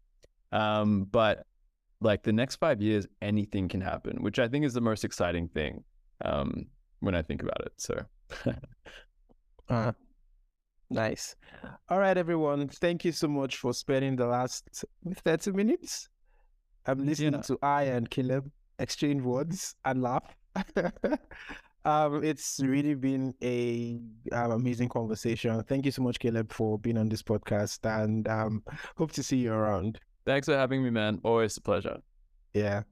Um, 0.52 1.04
but 1.04 1.46
like 2.00 2.22
the 2.22 2.32
next 2.32 2.56
five 2.56 2.82
years, 2.82 3.06
anything 3.22 3.68
can 3.68 3.80
happen, 3.80 4.22
which 4.22 4.38
I 4.38 4.48
think 4.48 4.66
is 4.66 4.74
the 4.74 4.82
most 4.82 5.04
exciting 5.04 5.48
thing 5.48 5.82
um, 6.24 6.66
when 7.06 7.14
I 7.14 7.22
think 7.22 7.42
about 7.42 7.60
it. 7.64 7.72
So, 7.76 8.04
uh, 9.70 9.92
nice. 10.90 11.36
All 11.88 11.98
right, 11.98 12.18
everyone. 12.18 12.68
Thank 12.68 13.04
you 13.04 13.12
so 13.12 13.28
much 13.28 13.56
for 13.56 13.72
spending 13.72 14.16
the 14.16 14.26
last 14.26 14.84
thirty 15.24 15.52
minutes. 15.52 16.08
I'm 16.84 17.04
listening 17.04 17.34
yeah. 17.34 17.40
to 17.42 17.58
I 17.62 17.84
and 17.84 18.08
Caleb 18.10 18.50
exchange 18.78 19.22
words 19.22 19.74
and 19.84 20.02
laugh. 20.02 20.36
um, 21.84 22.22
it's 22.22 22.60
really 22.62 22.94
been 22.94 23.34
a 23.42 23.98
um, 24.32 24.52
amazing 24.52 24.88
conversation. 24.88 25.62
Thank 25.64 25.86
you 25.86 25.92
so 25.92 26.02
much, 26.02 26.18
Caleb, 26.18 26.52
for 26.52 26.78
being 26.78 26.98
on 26.98 27.08
this 27.08 27.22
podcast, 27.22 27.80
and 28.02 28.28
um, 28.28 28.62
hope 28.96 29.12
to 29.12 29.22
see 29.22 29.38
you 29.38 29.52
around. 29.52 29.98
Thanks 30.26 30.46
for 30.46 30.56
having 30.56 30.82
me, 30.82 30.90
man. 30.90 31.20
Always 31.22 31.56
a 31.56 31.60
pleasure. 31.60 31.98
Yeah. 32.52 32.82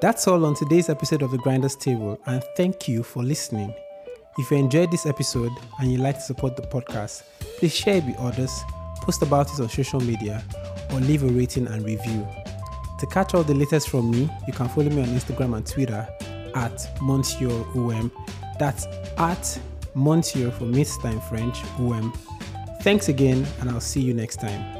That's 0.00 0.26
all 0.26 0.46
on 0.46 0.54
today's 0.54 0.88
episode 0.88 1.22
of 1.22 1.30
the 1.30 1.38
Grinders 1.38 1.76
Table, 1.76 2.18
and 2.26 2.42
thank 2.56 2.88
you 2.88 3.02
for 3.02 3.22
listening. 3.22 3.74
If 4.38 4.50
you 4.50 4.56
enjoyed 4.56 4.90
this 4.90 5.04
episode 5.04 5.52
and 5.78 5.92
you'd 5.92 6.00
like 6.00 6.14
to 6.16 6.20
support 6.22 6.56
the 6.56 6.62
podcast, 6.62 7.22
please 7.58 7.74
share 7.74 7.96
it 7.96 8.04
with 8.04 8.18
others, 8.18 8.62
post 9.02 9.20
about 9.22 9.52
it 9.52 9.60
on 9.60 9.68
social 9.68 10.00
media, 10.00 10.42
or 10.92 11.00
leave 11.00 11.22
a 11.22 11.26
rating 11.26 11.66
and 11.66 11.84
review. 11.84 12.26
To 12.98 13.06
catch 13.06 13.34
all 13.34 13.42
the 13.42 13.54
latest 13.54 13.90
from 13.90 14.10
me, 14.10 14.30
you 14.46 14.52
can 14.52 14.68
follow 14.68 14.88
me 14.88 15.02
on 15.02 15.08
Instagram 15.08 15.56
and 15.56 15.66
Twitter 15.66 16.08
at 16.54 16.88
Monsieur 17.02 17.64
OM. 17.74 18.10
That's 18.58 18.86
at 19.18 19.60
Monsieur 19.94 20.50
for 20.50 20.64
Miss 20.64 20.96
Time 20.98 21.20
French 21.20 21.62
OM. 21.78 22.12
Thanks 22.82 23.08
again, 23.08 23.46
and 23.60 23.70
I'll 23.70 23.80
see 23.80 24.00
you 24.00 24.14
next 24.14 24.40
time. 24.40 24.79